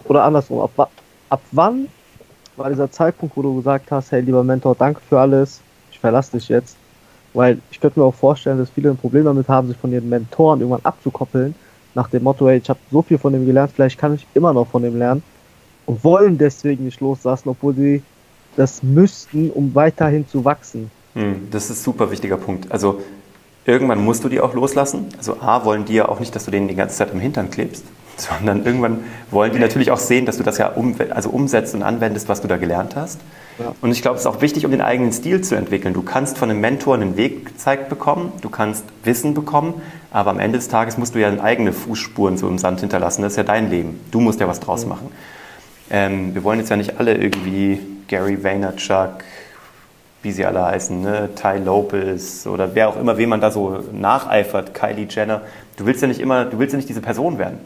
oder 0.05 0.23
andersrum, 0.23 0.61
ab, 0.61 0.89
ab 1.29 1.41
wann 1.51 1.89
war 2.57 2.69
dieser 2.69 2.91
Zeitpunkt, 2.91 3.35
wo 3.37 3.41
du 3.41 3.55
gesagt 3.55 3.91
hast, 3.91 4.11
hey 4.11 4.21
lieber 4.21 4.43
Mentor, 4.43 4.75
danke 4.75 5.01
für 5.07 5.19
alles, 5.19 5.61
ich 5.91 5.99
verlasse 5.99 6.37
dich 6.37 6.49
jetzt. 6.49 6.77
Weil 7.33 7.59
ich 7.71 7.79
könnte 7.79 7.99
mir 7.99 8.05
auch 8.05 8.13
vorstellen, 8.13 8.57
dass 8.57 8.69
viele 8.69 8.89
ein 8.89 8.97
Problem 8.97 9.23
damit 9.23 9.47
haben, 9.47 9.69
sich 9.69 9.77
von 9.77 9.91
ihren 9.91 10.09
Mentoren 10.09 10.59
irgendwann 10.59 10.83
abzukoppeln, 10.83 11.55
nach 11.95 12.09
dem 12.09 12.23
Motto, 12.23 12.47
hey, 12.47 12.57
ich 12.57 12.69
habe 12.69 12.79
so 12.91 13.01
viel 13.01 13.17
von 13.17 13.33
dem 13.33 13.45
gelernt, 13.45 13.71
vielleicht 13.73 13.97
kann 13.97 14.15
ich 14.15 14.27
immer 14.33 14.53
noch 14.53 14.67
von 14.67 14.83
dem 14.83 14.97
lernen 14.97 15.23
und 15.85 16.03
wollen 16.03 16.37
deswegen 16.37 16.85
nicht 16.85 16.99
loslassen, 16.99 17.49
obwohl 17.49 17.73
sie 17.73 18.03
das 18.57 18.83
müssten, 18.83 19.49
um 19.49 19.73
weiterhin 19.75 20.27
zu 20.27 20.43
wachsen. 20.43 20.91
Hm, 21.13 21.47
das 21.51 21.69
ist 21.69 21.79
ein 21.79 21.83
super 21.83 22.11
wichtiger 22.11 22.37
Punkt. 22.37 22.71
Also 22.71 23.01
irgendwann 23.65 24.03
musst 24.03 24.23
du 24.23 24.29
die 24.29 24.41
auch 24.41 24.53
loslassen. 24.53 25.07
Also 25.17 25.37
A, 25.39 25.63
wollen 25.63 25.85
die 25.85 25.93
ja 25.93 26.09
auch 26.09 26.19
nicht, 26.19 26.35
dass 26.35 26.45
du 26.45 26.51
denen 26.51 26.67
die 26.67 26.75
ganze 26.75 26.97
Zeit 26.97 27.13
im 27.13 27.19
Hintern 27.19 27.49
klebst 27.49 27.85
sondern 28.21 28.65
irgendwann 28.65 29.03
wollen 29.29 29.51
die 29.51 29.59
natürlich 29.59 29.91
auch 29.91 29.97
sehen, 29.97 30.25
dass 30.25 30.37
du 30.37 30.43
das 30.43 30.57
ja 30.57 30.67
um, 30.67 30.95
also 31.09 31.29
umsetzt 31.29 31.73
und 31.73 31.83
anwendest, 31.83 32.29
was 32.29 32.41
du 32.41 32.47
da 32.47 32.57
gelernt 32.57 32.95
hast. 32.95 33.19
Ja. 33.59 33.73
Und 33.81 33.91
ich 33.91 34.01
glaube, 34.01 34.15
es 34.15 34.21
ist 34.21 34.27
auch 34.27 34.41
wichtig, 34.41 34.65
um 34.65 34.71
den 34.71 34.81
eigenen 34.81 35.11
Stil 35.11 35.41
zu 35.41 35.55
entwickeln. 35.55 35.93
Du 35.93 36.01
kannst 36.01 36.37
von 36.37 36.49
einem 36.49 36.61
Mentor 36.61 36.95
einen 36.95 37.17
Weg 37.17 37.45
gezeigt 37.45 37.89
bekommen, 37.89 38.31
du 38.41 38.49
kannst 38.49 38.85
Wissen 39.03 39.33
bekommen, 39.33 39.81
aber 40.11 40.31
am 40.31 40.39
Ende 40.39 40.57
des 40.57 40.67
Tages 40.67 40.97
musst 40.97 41.15
du 41.15 41.19
ja 41.19 41.29
eigene 41.41 41.73
Fußspuren 41.73 42.37
so 42.37 42.47
im 42.47 42.57
Sand 42.57 42.79
hinterlassen. 42.79 43.21
Das 43.21 43.33
ist 43.33 43.37
ja 43.37 43.43
dein 43.43 43.69
Leben. 43.69 43.99
Du 44.11 44.19
musst 44.19 44.39
ja 44.39 44.47
was 44.47 44.59
draus 44.59 44.85
machen. 44.85 45.11
Ähm, 45.89 46.33
wir 46.33 46.43
wollen 46.43 46.59
jetzt 46.59 46.69
ja 46.69 46.77
nicht 46.77 46.99
alle 46.99 47.15
irgendwie 47.15 47.79
Gary 48.07 48.43
Vaynerchuk, 48.43 49.23
wie 50.23 50.31
sie 50.31 50.45
alle 50.45 50.65
heißen, 50.65 51.01
ne? 51.01 51.29
Ty 51.35 51.57
Lopez 51.63 52.45
oder 52.45 52.75
wer 52.75 52.89
auch 52.89 52.97
immer, 52.97 53.17
wem 53.17 53.29
man 53.29 53.41
da 53.41 53.51
so 53.51 53.83
nacheifert, 53.91 54.73
Kylie 54.73 55.07
Jenner. 55.09 55.41
Du 55.77 55.85
willst 55.85 56.01
ja 56.01 56.07
nicht 56.07 56.19
immer, 56.19 56.45
du 56.45 56.59
willst 56.59 56.73
ja 56.73 56.77
nicht 56.77 56.89
diese 56.89 57.01
Person 57.01 57.37
werden, 57.37 57.57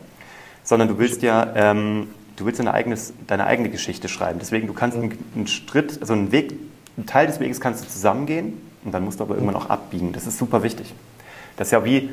sondern 0.65 0.89
du 0.89 0.97
willst 0.97 1.21
ja, 1.21 1.47
ähm, 1.55 2.07
du 2.35 2.45
willst 2.45 2.59
deine, 2.59 2.73
eigenes, 2.73 3.13
deine 3.27 3.45
eigene 3.45 3.69
Geschichte 3.69 4.09
schreiben. 4.09 4.39
Deswegen, 4.41 4.67
du 4.67 4.73
kannst 4.73 4.97
einen, 4.97 5.17
einen 5.33 5.47
Schritt, 5.47 6.01
also 6.01 6.11
einen 6.11 6.33
Weg, 6.33 6.53
einen 6.97 7.05
Teil 7.05 7.27
des 7.27 7.39
Weges 7.39 7.61
kannst 7.61 7.85
du 7.85 7.87
zusammengehen 7.87 8.61
und 8.83 8.91
dann 8.93 9.05
musst 9.05 9.19
du 9.19 9.23
aber 9.23 9.35
irgendwann 9.35 9.55
auch 9.55 9.69
abbiegen. 9.69 10.11
Das 10.11 10.27
ist 10.27 10.37
super 10.37 10.63
wichtig. 10.63 10.93
Das 11.55 11.69
ist 11.69 11.71
ja 11.71 11.85
wie, 11.85 12.09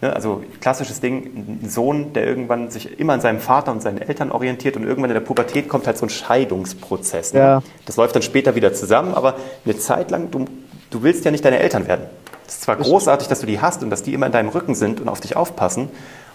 ne, 0.00 0.12
also 0.12 0.42
klassisches 0.60 1.00
Ding, 1.00 1.60
ein 1.62 1.70
Sohn, 1.70 2.12
der 2.12 2.26
irgendwann 2.26 2.70
sich 2.70 2.98
immer 2.98 3.14
an 3.14 3.20
seinem 3.20 3.40
Vater 3.40 3.72
und 3.72 3.80
seinen 3.80 3.98
Eltern 3.98 4.32
orientiert 4.32 4.76
und 4.76 4.82
irgendwann 4.82 5.10
in 5.10 5.14
der 5.14 5.20
Pubertät 5.20 5.68
kommt 5.68 5.86
halt 5.86 5.96
so 5.96 6.06
ein 6.06 6.10
Scheidungsprozess. 6.10 7.32
Ne? 7.32 7.40
Ja. 7.40 7.62
Das 7.86 7.96
läuft 7.96 8.14
dann 8.14 8.22
später 8.22 8.54
wieder 8.54 8.74
zusammen, 8.74 9.14
aber 9.14 9.36
eine 9.64 9.78
Zeit 9.78 10.10
lang, 10.10 10.30
du, 10.30 10.46
du 10.90 11.02
willst 11.02 11.24
ja 11.24 11.30
nicht 11.30 11.44
deine 11.44 11.60
Eltern 11.60 11.86
werden. 11.86 12.06
Es 12.52 12.58
ist 12.58 12.64
zwar 12.64 12.76
großartig, 12.76 13.28
dass 13.28 13.40
du 13.40 13.46
die 13.46 13.60
hast 13.62 13.82
und 13.82 13.88
dass 13.88 14.02
die 14.02 14.12
immer 14.12 14.26
in 14.26 14.32
deinem 14.32 14.50
Rücken 14.50 14.74
sind 14.74 15.00
und 15.00 15.08
auf 15.08 15.20
dich 15.20 15.36
aufpassen 15.36 15.88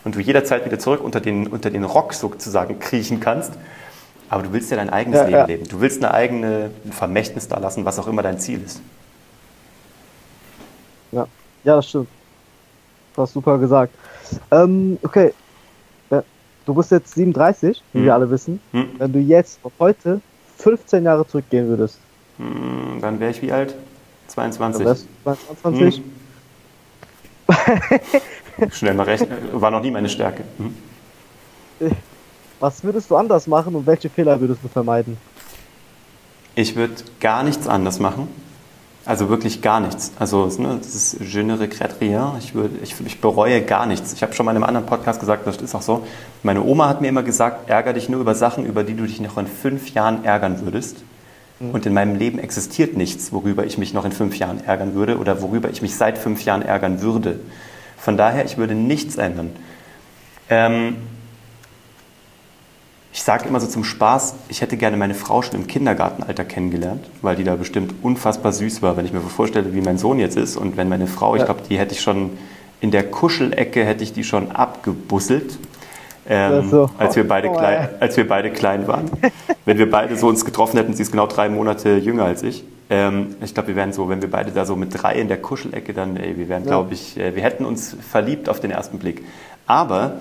und 0.04 0.16
du 0.16 0.20
jederzeit 0.20 0.66
wieder 0.66 0.80
zurück 0.80 1.02
unter 1.04 1.22
den, 1.22 1.46
unter 1.46 1.70
den 1.70 1.84
Rock 1.84 2.16
sozusagen 2.16 2.80
kriechen 2.80 3.20
kannst, 3.20 3.52
aber 4.28 4.42
du 4.42 4.52
willst 4.52 4.72
ja 4.72 4.78
dein 4.78 4.90
eigenes 4.90 5.20
Ja, 5.20 5.26
Leben 5.26 5.38
ja. 5.38 5.46
leben. 5.46 5.68
Du 5.70 5.80
willst 5.80 6.04
eine 6.04 6.12
eigene 6.16 6.72
Vermächtnis 6.90 7.48
da 7.48 7.60
lassen, 7.60 7.86
was 7.86 8.00
auch 8.00 8.08
immer 8.08 8.24
dein 8.24 8.40
Ziel 8.40 8.60
ist. 8.66 8.82
Ja, 11.12 11.28
ja, 11.64 11.76
das 11.76 11.88
stimmt. 11.88 12.08
Du 13.16 13.22
hast 13.22 13.34
super 13.34 13.60
gesagt. 13.60 13.94
Ähm, 14.52 14.98
okay. 15.04 15.34
Du 16.66 16.74
bist 16.74 16.92
jetzt 16.92 17.14
37, 17.14 17.82
wie 17.94 18.00
Hm. 18.00 18.06
wir 18.06 18.14
alle 18.16 18.30
wissen. 18.30 18.60
Hm. 18.72 18.90
Wenn 18.98 19.14
du 19.14 19.20
jetzt 19.20 19.60
auf 19.64 19.72
heute 19.80 20.20
15 20.58 21.04
Jahre 21.06 21.26
zurückgehen 21.28 21.68
würdest, 21.70 22.00
Hm, 22.38 23.00
Dann 23.02 23.20
wäre 23.20 23.32
ich 23.32 23.42
wie 23.42 23.52
alt? 23.52 23.74
Dann 24.44 24.54
22. 24.54 24.86
wärst 24.86 25.08
du 25.26 25.46
22. 25.62 26.02
Hm. 27.48 28.72
Schnell 28.72 28.94
mal 28.94 29.04
rechnen. 29.04 29.38
War 29.54 29.72
noch 29.72 29.82
nie 29.82 29.92
meine 29.92 30.10
Stärke. 30.10 30.44
Hm. 30.58 30.74
Was 32.60 32.84
würdest 32.84 33.12
du 33.12 33.16
anders 33.16 33.48
machen 33.48 33.76
und 33.76 33.86
welche 33.86 34.10
Fehler 34.10 34.40
würdest 34.40 34.64
du 34.64 34.68
vermeiden? 34.68 35.18
Ich 36.56 36.76
würde 36.76 36.96
gar 37.20 37.44
nichts 37.44 37.68
anders 37.68 38.00
machen. 38.00 38.28
Also 39.06 39.30
wirklich 39.30 39.62
gar 39.62 39.80
nichts. 39.80 40.12
Also 40.20 40.48
ne, 40.58 40.80
das 40.82 40.94
ist 40.94 41.18
je 41.22 41.44
ne 41.44 41.60
regrette 41.60 42.02
rien. 42.02 42.32
Ich, 42.40 42.56
würd, 42.56 42.72
ich, 42.84 42.94
ich 43.06 43.22
bereue 43.22 43.62
gar 43.62 43.86
nichts. 43.86 44.12
Ich 44.12 44.22
habe 44.22 44.34
schon 44.34 44.46
mal 44.46 44.52
in 44.52 44.58
einem 44.58 44.66
anderen 44.66 44.86
Podcast 44.86 45.20
gesagt, 45.20 45.48
das 45.48 45.58
ist 45.58 45.76
auch 45.76 45.82
so. 45.82 46.06
Meine 46.44 46.64
Oma 46.64 46.90
hat 46.90 47.00
mir 47.00 47.08
immer 47.08 47.24
gesagt, 47.24 47.70
ärger 47.70 47.94
dich 47.94 48.10
nur 48.10 48.20
über 48.20 48.36
Sachen, 48.36 48.66
über 48.66 48.84
die 48.84 48.96
du 48.96 49.06
dich 49.06 49.22
noch 49.22 49.38
in 49.38 49.48
fünf 49.48 49.94
Jahren 49.94 50.26
ärgern 50.26 50.62
würdest. 50.66 50.98
Und 51.60 51.86
in 51.88 51.94
meinem 51.94 52.16
Leben 52.16 52.38
existiert 52.38 52.96
nichts, 52.96 53.32
worüber 53.34 53.66
ich 53.66 53.80
mich 53.80 53.94
noch 53.94 54.06
in 54.06 54.12
fünf 54.12 54.38
Jahren 54.38 54.64
ärgern 54.64 54.94
würde 54.94 55.18
oder 55.18 55.42
worüber 55.42 55.70
ich 55.72 55.82
mich 55.82 55.96
seit 55.96 56.18
fünf 56.20 56.46
Jahren 56.46 56.62
ärgern 56.62 57.02
würde. 57.02 57.40
Von 57.98 58.16
daher, 58.16 58.46
ich 58.46 58.58
würde 58.58 58.76
nichts 58.76 59.16
ändern. 59.16 59.50
Ähm, 60.50 60.98
ich 63.12 63.24
sage 63.24 63.48
immer 63.50 63.60
so 63.60 63.66
zum 63.66 63.84
Spaß, 63.84 64.36
ich 64.50 64.62
hätte 64.62 64.78
gerne 64.78 64.96
meine 64.96 65.16
Frau 65.16 65.42
schon 65.42 65.56
im 65.56 65.66
Kindergartenalter 65.66 66.46
kennengelernt, 66.46 67.10
weil 67.24 67.36
die 67.36 67.44
da 67.44 67.56
bestimmt 67.56 67.96
unfassbar 68.04 68.52
süß 68.52 68.84
war, 68.84 68.96
wenn 68.96 69.06
ich 69.06 69.14
mir 69.14 69.22
vorstelle, 69.22 69.74
wie 69.74 69.82
mein 69.82 69.98
Sohn 69.98 70.20
jetzt 70.20 70.38
ist. 70.38 70.56
Und 70.58 70.78
wenn 70.78 70.88
meine 70.88 71.08
Frau, 71.08 71.34
ich 71.34 71.40
Ja. 71.40 71.46
glaube, 71.46 71.62
die 71.68 71.80
hätte 71.80 71.96
ich 71.96 72.02
schon 72.02 72.38
in 72.80 72.92
der 72.92 73.10
Kuschelecke, 73.10 73.84
hätte 73.84 74.04
ich 74.04 74.14
die 74.14 74.24
schon 74.24 74.52
abgebusselt. 74.52 75.58
Ähm, 76.30 76.70
so. 76.70 76.90
als, 76.98 77.16
wir 77.16 77.28
beide 77.28 77.50
Oh, 77.50 77.54
klein, 77.56 77.90
als 78.00 78.18
wir 78.18 78.28
beide 78.28 78.52
klein 78.52 78.88
waren. 78.88 79.10
wenn 79.66 79.78
wir 79.78 79.90
beide 79.90 80.16
so 80.18 80.28
uns 80.28 80.44
getroffen 80.46 80.78
hätten, 80.78 80.94
sie 80.94 81.04
ist 81.04 81.12
genau 81.12 81.28
drei 81.28 81.50
Monate 81.50 81.96
jünger 81.98 82.26
als 82.26 82.44
ich. 82.44 82.64
Ähm, 82.90 83.36
ich 83.42 83.54
glaube, 83.54 83.70
wir 83.70 83.76
wären 83.76 83.94
so, 83.94 84.08
wenn 84.10 84.22
wir 84.22 84.30
beide 84.32 84.52
da 84.52 84.66
so 84.66 84.76
mit 84.76 84.90
drei 84.94 85.16
in 85.16 85.28
der 85.28 85.38
Kuschelecke, 85.42 85.94
dann, 85.94 86.18
ey, 86.18 86.38
wir 86.38 86.48
wären, 86.50 86.64
Ja. 86.64 86.70
glaube 86.70 86.94
ich, 86.94 87.18
äh, 87.18 87.36
wir 87.36 87.44
hätten 87.44 87.66
uns 87.66 87.96
verliebt 88.10 88.50
auf 88.50 88.60
den 88.60 88.72
ersten 88.72 89.00
Blick. 89.00 89.24
Aber 89.66 90.14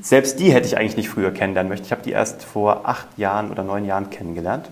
selbst 0.00 0.38
die 0.40 0.52
hätte 0.52 0.66
ich 0.66 0.76
eigentlich 0.78 0.96
nicht 0.96 1.08
früher 1.08 1.30
kennenlernen 1.30 1.68
möchten. 1.70 1.86
Ich 1.86 1.92
habe 1.92 2.02
die 2.02 2.12
erst 2.12 2.42
vor 2.44 2.82
acht 2.84 3.06
Jahren 3.16 3.50
oder 3.50 3.62
neun 3.62 3.84
Jahren 3.84 4.10
kennengelernt. 4.10 4.68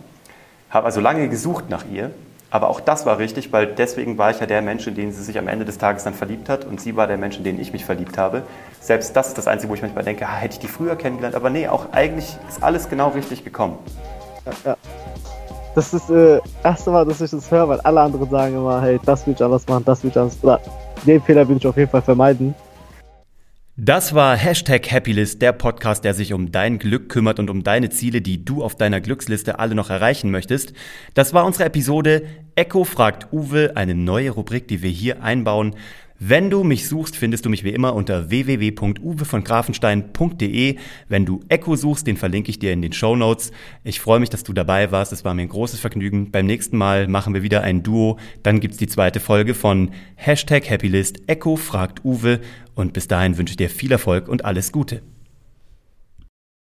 Habe 0.71 0.87
also 0.87 1.01
lange 1.01 1.29
gesucht 1.29 1.71
nach 1.71 1.85
ihr. 1.93 2.11
Aber 2.55 2.71
auch 2.71 2.79
das 2.79 3.05
war 3.05 3.19
richtig, 3.19 3.53
weil 3.53 3.67
deswegen 3.67 4.17
war 4.17 4.31
ich 4.31 4.39
ja 4.39 4.47
der 4.47 4.63
Mensch, 4.63 4.87
in 4.87 4.95
den 4.95 5.11
sie 5.11 5.25
sich 5.25 5.37
am 5.41 5.49
Ende 5.49 5.65
des 5.65 5.77
Tages 5.77 6.05
dann 6.05 6.15
verliebt 6.15 6.49
hat. 6.49 6.65
Und 6.65 6.81
sie 6.81 6.95
war 6.95 7.09
der 7.09 7.17
Mensch, 7.17 7.37
in 7.37 7.43
den 7.43 7.61
ich 7.61 7.73
mich 7.73 7.85
verliebt 7.85 8.17
habe. 8.17 8.45
Selbst 8.81 9.17
das 9.17 9.27
ist 9.27 9.39
das 9.39 9.49
Einzige, 9.49 9.71
wo 9.71 9.75
ich 9.75 9.83
manchmal 9.83 10.05
denke, 10.05 10.25
ah, 10.25 10.37
hätte 10.37 10.53
ich 10.53 10.61
die 10.61 10.69
früher 10.69 10.95
kennengelernt. 10.95 11.35
Aber 11.35 11.51
nee, 11.51 11.67
auch 11.67 11.87
eigentlich 11.91 12.39
ist 12.49 12.63
alles 12.63 12.89
genau 12.89 13.09
richtig 13.09 13.43
gekommen. 13.43 13.77
Ja, 14.47 14.53
ja. 14.71 14.77
Das 15.75 15.93
ist 15.93 16.09
das 16.09 16.11
äh, 16.11 16.41
erste 16.63 16.93
Mal, 16.93 17.05
dass 17.05 17.21
ich 17.21 17.33
das 17.33 17.51
höre, 17.51 17.69
weil 17.69 17.81
alle 17.81 18.01
anderen 18.01 18.31
sagen 18.31 18.55
immer, 18.55 18.81
hey, 18.81 19.01
das 19.05 19.27
will 19.27 19.35
ich 19.35 19.43
anders 19.43 19.67
machen, 19.67 19.85
das 19.85 20.05
will 20.05 20.11
ich 20.11 20.17
anders. 20.17 20.39
Oder 20.41 20.61
den 21.05 21.21
Fehler 21.21 21.49
will 21.49 21.57
ich 21.57 21.67
auf 21.67 21.77
jeden 21.77 21.91
Fall 21.91 22.03
vermeiden. 22.03 22.55
Das 23.77 24.15
war 24.15 24.37
Hashtag 24.37 24.93
Happylist, 24.93 25.43
der 25.43 25.51
Podcast, 25.51 26.05
der 26.05 26.15
sich 26.15 26.33
um 26.33 26.53
dein 26.53 26.79
Glück 26.79 27.09
kümmert 27.09 27.41
und 27.41 27.51
um 27.51 27.65
deine 27.65 27.91
Ziele, 27.91 28.21
die 28.21 28.45
du 28.45 28.63
auf 28.63 28.77
deiner 28.77 29.01
Glücksliste 29.01 29.59
alle 29.59 29.75
noch 29.75 29.91
erreichen 29.91 30.31
möchtest. 30.31 30.75
Das 31.15 31.35
war 31.35 31.45
unsere 31.45 31.65
Episode 31.65 32.23
Echo 32.55 32.85
fragt 32.85 33.33
Uwe, 33.33 33.73
eine 33.75 33.97
neue 33.97 34.31
Rubrik, 34.31 34.69
die 34.69 34.81
wir 34.81 34.91
hier 34.91 35.25
einbauen. 35.25 35.75
Wenn 36.21 36.49
du 36.49 36.63
mich 36.63 36.89
suchst, 36.89 37.17
findest 37.17 37.45
du 37.45 37.51
mich 37.51 37.65
wie 37.65 37.71
immer 37.71 37.93
unter 37.95 38.31
www.uwevongrafenstein.de. 38.31 40.77
Wenn 41.09 41.27
du 41.27 41.41
Echo 41.49 41.75
suchst, 41.75 42.07
den 42.07 42.17
verlinke 42.17 42.51
ich 42.51 42.61
dir 42.61 42.73
in 42.73 42.83
den 42.83 42.93
Show 42.93 43.17
Notes. 43.17 43.51
Ich 43.83 43.99
freue 43.99 44.21
mich, 44.21 44.31
dass 44.31 44.45
du 44.45 44.53
dabei 44.53 44.93
warst. 44.93 45.13
Es 45.13 45.25
war 45.25 45.35
mir 45.35 45.43
ein 45.43 45.49
großes 45.49 45.81
Vergnügen. 45.81 46.31
Beim 46.31 46.47
nächsten 46.47 46.79
Mal 46.79 47.09
machen 47.09 47.35
wir 47.35 47.43
wieder 47.43 47.63
ein 47.63 47.83
Duo. 47.83 48.21
Dann 48.45 48.61
gibt's 48.61 48.77
die 48.77 48.87
zweite 48.87 49.19
Folge 49.19 49.55
von 49.55 49.91
Hashtag 50.15 50.71
Happylist 50.71 51.19
Echo 51.27 51.57
fragt 51.57 52.05
Uwe. 52.05 52.39
Und 52.77 52.93
bis 52.93 53.09
dahin 53.09 53.37
wünsche 53.37 53.51
ich 53.53 53.57
dir 53.57 53.69
viel 53.69 53.91
Erfolg 53.91 54.29
und 54.29 54.45
alles 54.45 54.71
Gute. 54.71 55.03